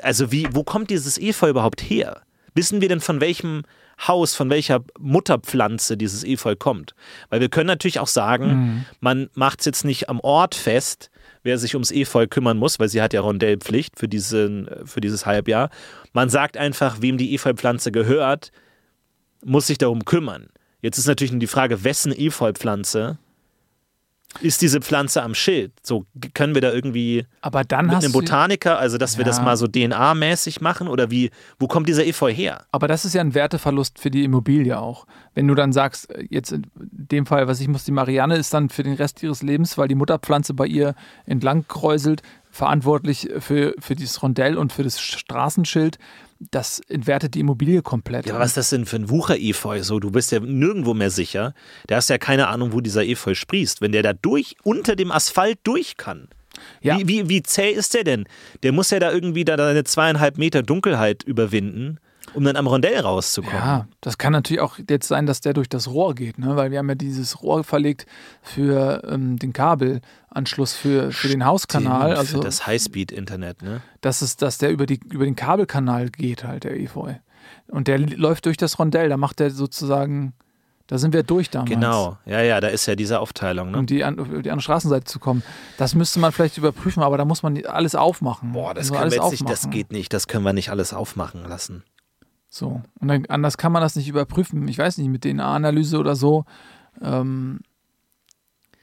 [0.03, 2.23] Also wie, wo kommt dieses Efeu überhaupt her?
[2.57, 3.63] Wissen wir denn von welchem
[4.09, 6.95] Haus, von welcher Mutterpflanze dieses Efeu kommt?
[7.29, 8.85] Weil wir können natürlich auch sagen, Mhm.
[9.01, 11.11] man macht es jetzt nicht am Ort fest,
[11.43, 15.27] wer sich ums Efeu kümmern muss, weil sie hat ja Rondellpflicht für, diesen, für dieses
[15.27, 15.71] Halbjahr.
[16.13, 18.51] Man sagt einfach, wem die Efeupflanze gehört,
[19.45, 20.49] muss sich darum kümmern.
[20.83, 23.19] Jetzt ist natürlich die Frage, wessen Efeupflanze
[24.41, 25.73] ist diese Pflanze am Schild?
[25.83, 28.13] So können wir da irgendwie Aber dann mit einem.
[28.13, 29.45] Botaniker, also dass wir das Ja.
[29.45, 32.65] mal so DNA-mäßig machen oder wie, wo kommt dieser Efeu her?
[32.71, 35.07] Aber das ist ja ein Werteverlust für die Immobilie auch.
[35.35, 38.53] Wenn du dann sagst, äh, jetzt in dem Fall, was ich muss, die Marianne ist
[38.55, 40.95] dann für den Rest ihres Lebens, weil die Mutterpflanze bei ihr
[41.27, 45.99] entlang kräuselt, verantwortlich für, für dieses Rondell und für das Straßenschild.
[46.39, 48.27] Das entwertet die Immobilie komplett.
[48.27, 49.83] Ja, was ist das denn für ein Wucher-Efeu?
[49.83, 51.55] So, du bist ja nirgendwo mehr sicher.
[51.87, 53.81] Da hast ja keine Ahnung, wo dieser Efeu sprießt.
[53.81, 56.29] Wenn der da durch, unter dem Asphalt durch kann.
[56.81, 56.99] Ja.
[56.99, 58.25] Wie, wie, wie zäh ist der denn?
[58.63, 61.99] Der muss ja da irgendwie da eine zweieinhalb Meter Dunkelheit überwinden,
[62.37, 63.57] um dann am Rondell rauszukommen.
[63.59, 66.55] Ja, das kann natürlich auch jetzt sein, dass der durch das Rohr geht, ne?
[66.57, 68.07] weil wir haben ja dieses Rohr verlegt
[68.43, 72.11] für ähm, den Kabelanschluss für, für den Hauskanal.
[72.11, 73.81] Den- Also für das Highspeed-Internet, ne?
[74.01, 77.15] das ist, dass der über, die, über den Kabelkanal geht, halt, der Efeu.
[77.69, 80.35] Und der läuft durch das Rondell, da macht der sozusagen,
[80.89, 81.71] da sind wir durch damals.
[81.71, 82.17] Genau.
[82.27, 83.79] Ja, ja, da ist ja diese Aufteilung, ne?
[83.79, 85.43] Um die, an, die andere Straßenseite zu kommen.
[85.79, 88.53] Das müsste man vielleicht überprüfen, aber da muss man alles aufmachen.
[88.53, 89.71] Boah, das Also können wir jetzt nicht, das aufmachen.
[89.73, 91.83] geht nicht, das können wir nicht alles aufmachen lassen.
[92.49, 92.81] So.
[93.01, 94.67] Und dann, anders kann man das nicht überprüfen.
[94.69, 96.45] Ich weiß nicht, mit DNA-Analyse oder so.
[97.03, 97.61] Ähm,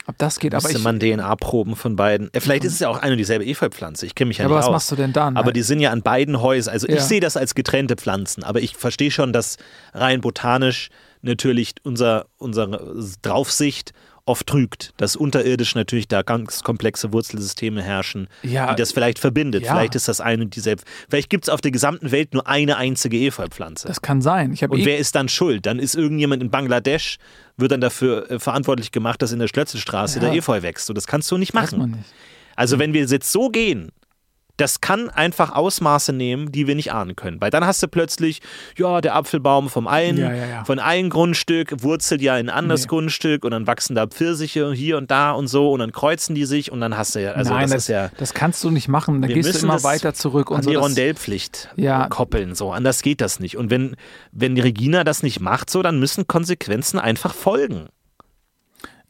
[0.05, 0.83] ob das geht, aber Müsste ich.
[0.83, 2.29] man DNA-Proben von beiden.
[2.33, 4.05] Äh, vielleicht ist es ja auch eine und dieselbe Efeupflanze.
[4.05, 4.73] Ich kenne mich ja, Ja, aber nicht was aus.
[4.73, 5.37] machst du denn dann?
[5.37, 6.73] Aber die sind ja an beiden Häusern.
[6.73, 7.01] Also ich Ja.
[7.01, 9.55] sehe das als getrennte Pflanzen, aber ich verstehe schon, dass
[9.93, 10.89] rein botanisch
[11.21, 13.93] natürlich unser, unsere Draufsicht
[14.25, 19.63] oft trügt, dass unterirdisch natürlich da ganz komplexe Wurzelsysteme herrschen, Ja, die das vielleicht verbindet.
[19.63, 19.73] ja.
[19.73, 20.81] Vielleicht ist das eine und dieselbe.
[21.09, 23.87] Vielleicht gibt es auf der gesamten Welt nur eine einzige Efeupflanze.
[23.87, 24.51] das kann sein.
[24.51, 25.65] Und eh, wer ist dann schuld?
[25.65, 27.17] Dann ist irgendjemand in Bangladesch,
[27.57, 30.25] wird dann dafür äh, verantwortlich gemacht, dass in der Schlötzelstraße Ja.
[30.29, 30.85] der Efeu wächst.
[30.85, 31.79] So, das kannst du nicht machen.
[31.79, 32.03] man nicht.
[32.55, 33.91] Also wenn wir jetzt so gehen,
[34.57, 37.41] das kann einfach Ausmaße nehmen, die wir nicht ahnen können.
[37.41, 38.39] Weil dann hast du plötzlich,
[38.77, 40.63] ja, der Apfelbaum vom einen, Ja, ja, ja.
[40.63, 42.87] von einem Grundstück wurzelt ja in ein anderes Nee.
[42.89, 46.45] Grundstück und dann wachsen da Pfirsiche hier und da und so und dann kreuzen die
[46.45, 48.69] sich und dann hast du ja, also Nein, das, das, ist ja, das kannst du
[48.69, 49.21] nicht machen.
[49.23, 50.69] Da gehst du immer weiter zurück und an so.
[50.69, 52.07] die Rondellpflicht Ja.
[52.09, 52.53] koppeln.
[52.53, 53.57] So, anders geht das nicht.
[53.57, 53.95] Und wenn,
[54.31, 57.87] wenn Regina das nicht macht, so, dann müssen Konsequenzen einfach folgen.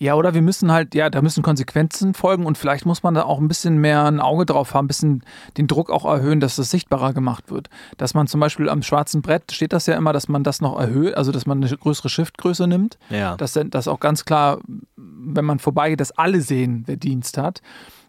[0.04, 3.24] Ja, oder wir müssen halt, ja, da müssen Konsequenzen folgen und vielleicht muss man da
[3.24, 5.24] auch ein bisschen mehr ein Auge drauf haben, ein bisschen
[5.58, 7.70] den Druck auch erhöhen, dass das sichtbarer gemacht wird.
[7.96, 10.78] Dass man zum Beispiel am schwarzen Brett steht das ja immer, dass man das noch
[10.78, 12.98] erhöht, also dass man eine größere Schriftgröße nimmt.
[13.10, 13.38] Ja.
[13.38, 14.60] Dass das auch ganz klar,
[14.98, 17.62] wenn man vorbeigeht, dass alle sehen, wer Dienst hat.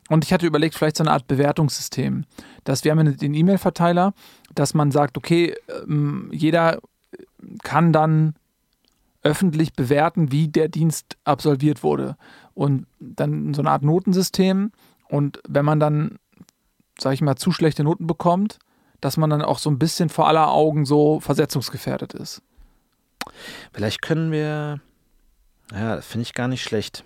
[0.08, 2.24] Und ich hatte überlegt, vielleicht so eine Art Bewertungssystem.
[2.64, 4.14] Dass wir haben den E-Mail-Verteiler,
[4.56, 5.54] dass man sagt, okay,
[5.86, 6.80] ähm, jeder
[7.62, 8.34] kann dann
[9.24, 12.16] öffentlich bewerten, wie der Dienst absolviert wurde.
[12.54, 14.70] Und dann so eine Art Notensystem.
[15.08, 16.18] Und wenn man dann,
[16.98, 18.58] sag ich mal, zu schlechte Noten bekommt,
[19.00, 22.42] dass man dann auch so ein bisschen vor aller Augen so versetzungsgefährdet ist.
[23.72, 24.80] Vielleicht können wir,
[25.72, 27.04] ja, finde ich gar nicht schlecht.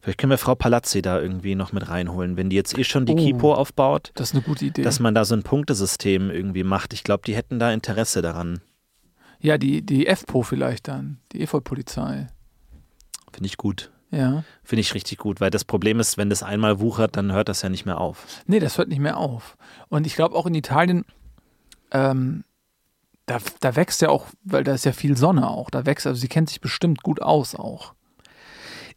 [0.00, 3.04] Vielleicht können wir Frau Palazzi da irgendwie noch mit reinholen, wenn die jetzt eh schon
[3.04, 3.16] die Oh.
[3.16, 4.82] Kipo aufbaut, Das ist eine gute Idee.
[4.82, 6.92] dass man da so ein Punktesystem irgendwie macht.
[6.94, 8.60] Ich glaube, die hätten da Interesse daran.
[9.40, 12.28] Ja, die, die FPO vielleicht dann, die Efeu-Polizei.
[13.32, 13.90] Finde ich gut.
[14.10, 14.44] Ja.
[14.64, 17.62] Finde ich richtig gut, weil das Problem ist, wenn das einmal wuchert, dann hört das
[17.62, 18.26] ja nicht mehr auf.
[18.46, 19.56] Nee, das hört nicht mehr auf.
[19.88, 21.04] Und ich glaube auch in Italien,
[21.92, 22.44] ähm,
[23.26, 26.20] da, da wächst ja auch, weil da ist ja viel Sonne auch, da wächst, also
[26.20, 27.94] sie kennt sich bestimmt gut aus auch.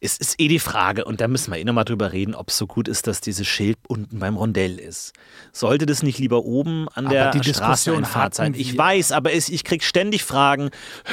[0.00, 2.58] Es ist eh die Frage, und da müssen wir eh nochmal drüber reden, ob es
[2.58, 5.12] so gut ist, dass dieses Schild unten beim Rondell ist.
[5.52, 8.54] Sollte das nicht lieber oben an Aber der die Diskussion Straßeneinfahrt sein?
[8.56, 10.70] Ich weiß, aber es, ich krieg ständig Fragen,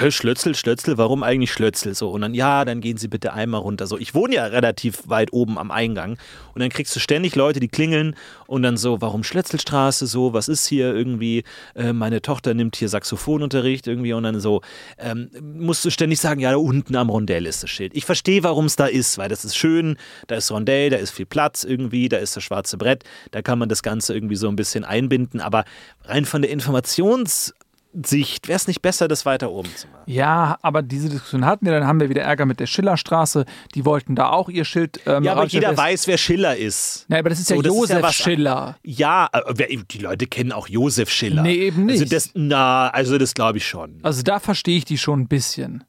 [0.10, 1.96] Schlötzel, Schlötzel, warum eigentlich Schlötzel?
[1.96, 3.88] So, und dann, ja, dann gehen Sie bitte einmal runter.
[3.88, 6.18] So, ich wohne ja relativ weit oben am Eingang.
[6.54, 8.16] Und dann kriegst du ständig Leute, die klingeln
[8.48, 11.44] und dann so, warum Schlötzelstraße so, was ist hier irgendwie,
[11.76, 14.62] äh, meine Tochter nimmt hier Saxophonunterricht irgendwie und dann so,
[14.98, 17.96] ähm, musst du ständig sagen, ja, da unten am Rondell ist das Schild.
[17.96, 19.98] Ich verstehe, warum da ist, weil das ist schön,
[20.28, 23.60] da ist Rondell, da ist viel Platz irgendwie, da ist das schwarze Brett, da kann
[23.60, 25.66] man das Ganze irgendwie so ein bisschen einbinden, aber
[26.06, 30.04] rein von der Informationssicht wäre es nicht besser, das weiter oben zu machen.
[30.06, 33.46] Ja, aber diese Diskussion hatten wir, dann haben wir wieder Ärger mit der Schillerstraße,
[33.76, 35.02] die wollten da auch ihr Schild.
[35.06, 37.06] Ähm, Ja, aber jeder weiß, wer Schiller ist.
[37.10, 38.78] Nein, aber das ist ja So, das ist ja Josef Schiller.
[38.84, 41.42] Ja, äh, die Leute kennen auch Josef Schiller.
[41.44, 42.14] Nee, eben Also nicht.
[42.14, 44.00] das, na, also das glaube ich schon.
[44.04, 45.84] Also da verstehe ich die schon ein bisschen.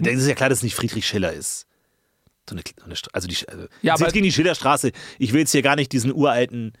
[0.00, 1.66] Das ist ja klar, dass es nicht Friedrich Schiller ist.
[2.48, 4.92] So eine, eine also die, also Ja, aber- gegen die Schillerstraße.
[5.18, 6.72] Ich will jetzt hier gar nicht diesen uralten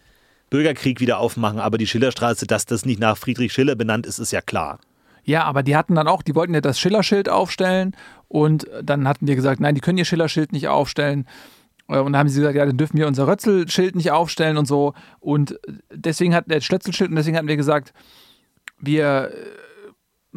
[0.50, 4.32] Bürgerkrieg wieder aufmachen, aber die Schillerstraße, dass das nicht nach Friedrich Schiller benannt ist, ist
[4.32, 4.78] ja klar.
[5.24, 7.94] Ja, aber die hatten dann auch, die wollten ja das Schillerschild aufstellen
[8.28, 11.26] und dann hatten wir gesagt, nein, die können ihr Schillerschild nicht aufstellen.
[11.86, 14.64] Äh, Und dann haben sie gesagt, ja, dann dürfen wir unser Rötzelschild nicht aufstellen und
[14.64, 14.94] so.
[15.20, 15.58] Und
[15.92, 17.92] deswegen hat der Schlötzelschild und deswegen hatten wir gesagt,
[18.80, 19.34] wir äh,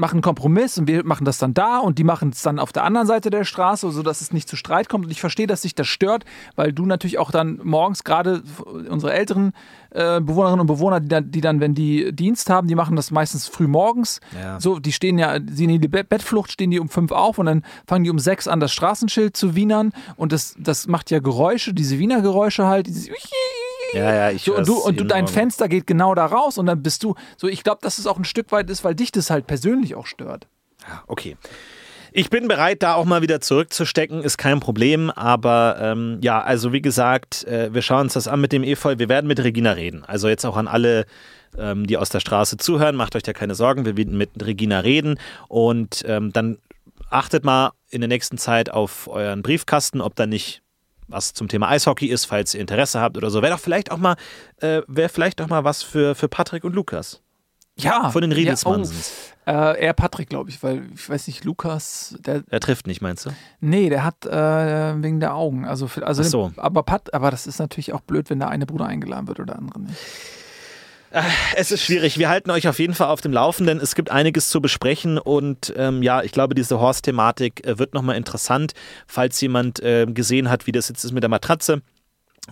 [0.01, 2.73] machen einen Kompromiss und wir machen das dann da und die machen es dann auf
[2.73, 5.05] der anderen Seite der Straße, sodass es nicht zu Streit kommt.
[5.05, 6.25] Und ich verstehe, dass sich das stört,
[6.55, 8.43] weil du natürlich auch dann morgens gerade
[8.89, 9.53] unsere älteren
[9.91, 13.11] äh, Bewohnerinnen und Bewohner, die dann, die dann, wenn die Dienst haben, die machen das
[13.11, 14.19] meistens früh morgens.
[14.39, 14.59] Ja.
[14.59, 17.45] So, die stehen ja, sie in die Be Bettflucht, stehen die um fünf auf und
[17.45, 21.19] dann fangen die um sechs an, das Straßenschild zu wienern und das, das macht ja
[21.19, 23.07] Geräusche, diese Wiener Geräusche halt, dieses
[23.93, 25.27] Ja, ja, ich so, und du, und du dein.
[25.27, 28.17] Fenster geht genau da raus und dann bist du, so ich glaube, dass es auch
[28.17, 30.47] ein Stück weit ist, weil dich das halt persönlich auch stört.
[31.07, 31.37] Okay.
[32.13, 35.09] Ich bin bereit, da auch mal wieder zurückzustecken, ist kein Problem.
[35.11, 38.95] Aber ähm, ja, also wie gesagt, äh, wir schauen uns das an mit dem Efeu.
[38.97, 40.03] Wir werden mit Regina reden.
[40.05, 41.05] Also jetzt auch an alle,
[41.57, 43.85] ähm, die aus der Straße zuhören, macht euch da keine Sorgen.
[43.85, 46.57] Wir werden mit Regina reden und ähm, dann
[47.09, 50.60] achtet mal in der nächsten Zeit auf euren Briefkasten, ob da nicht
[51.11, 53.41] was zum Thema Eishockey ist, falls ihr Interesse habt oder so.
[53.41, 54.15] Wäre doch vielleicht auch mal,
[54.57, 57.21] äh, wäre vielleicht auch mal was für, für Patrick und Lukas.
[57.77, 58.09] Ja.
[58.11, 59.11] Von den ja, Riedelsmannsens.
[59.47, 63.01] oh, äh, eher Patrick, glaube ich, weil ich weiß nicht, Lukas, der, Er trifft nicht,
[63.01, 63.31] meinst du?
[63.59, 66.51] nee, der hat äh, wegen der Augen, also, also Ach so.
[66.57, 69.53] aber Pat, aber das ist natürlich auch blöd, wenn der eine Bruder eingeladen wird oder
[69.53, 69.97] der andere nicht.
[71.55, 72.17] Es ist schwierig.
[72.17, 73.79] Wir halten euch auf jeden Fall auf dem Laufenden.
[73.79, 78.15] Es gibt einiges zu besprechen und ähm, ja, ich glaube, diese Horst-Thematik äh, wird nochmal
[78.15, 78.73] interessant,
[79.07, 81.81] falls jemand äh, gesehen hat, wie das jetzt ist mit der Matratze.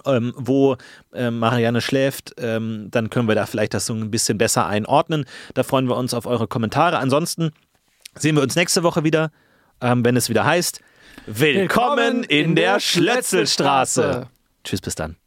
[0.05, 0.78] Ähm, wo
[1.14, 5.26] ähm, Marianne schläft, ähm, dann können wir da vielleicht das so ein bisschen besser einordnen.
[5.55, 6.99] Da freuen wir uns auf eure Kommentare.
[6.99, 7.51] Ansonsten
[8.16, 9.32] sehen wir uns nächste Woche wieder,
[9.82, 10.82] ähm, wenn es wieder heißt
[11.26, 14.28] Willkommen in der Schlötzelstraße.
[14.64, 15.18] Tschüss, bis dann.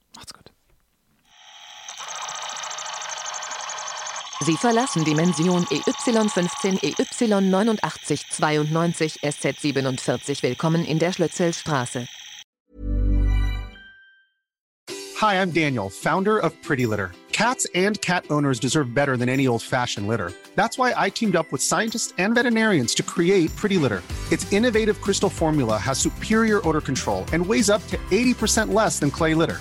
[4.42, 10.42] Sie verlassen Dimension E EY15 EY89 92 SZ47.
[10.42, 12.08] Willkommen in der Schlötzelstraße.
[15.20, 17.12] Hi, I'm Daniel, founder of Pretty Litter.
[17.30, 20.32] Cats and cat owners deserve better than any old fashioned litter.
[20.56, 24.02] That's why I teamed up with scientists and veterinarians to create Pretty Litter.
[24.32, 29.12] Its innovative crystal formula has superior odor control and weighs up to 80% less than
[29.12, 29.60] clay litter.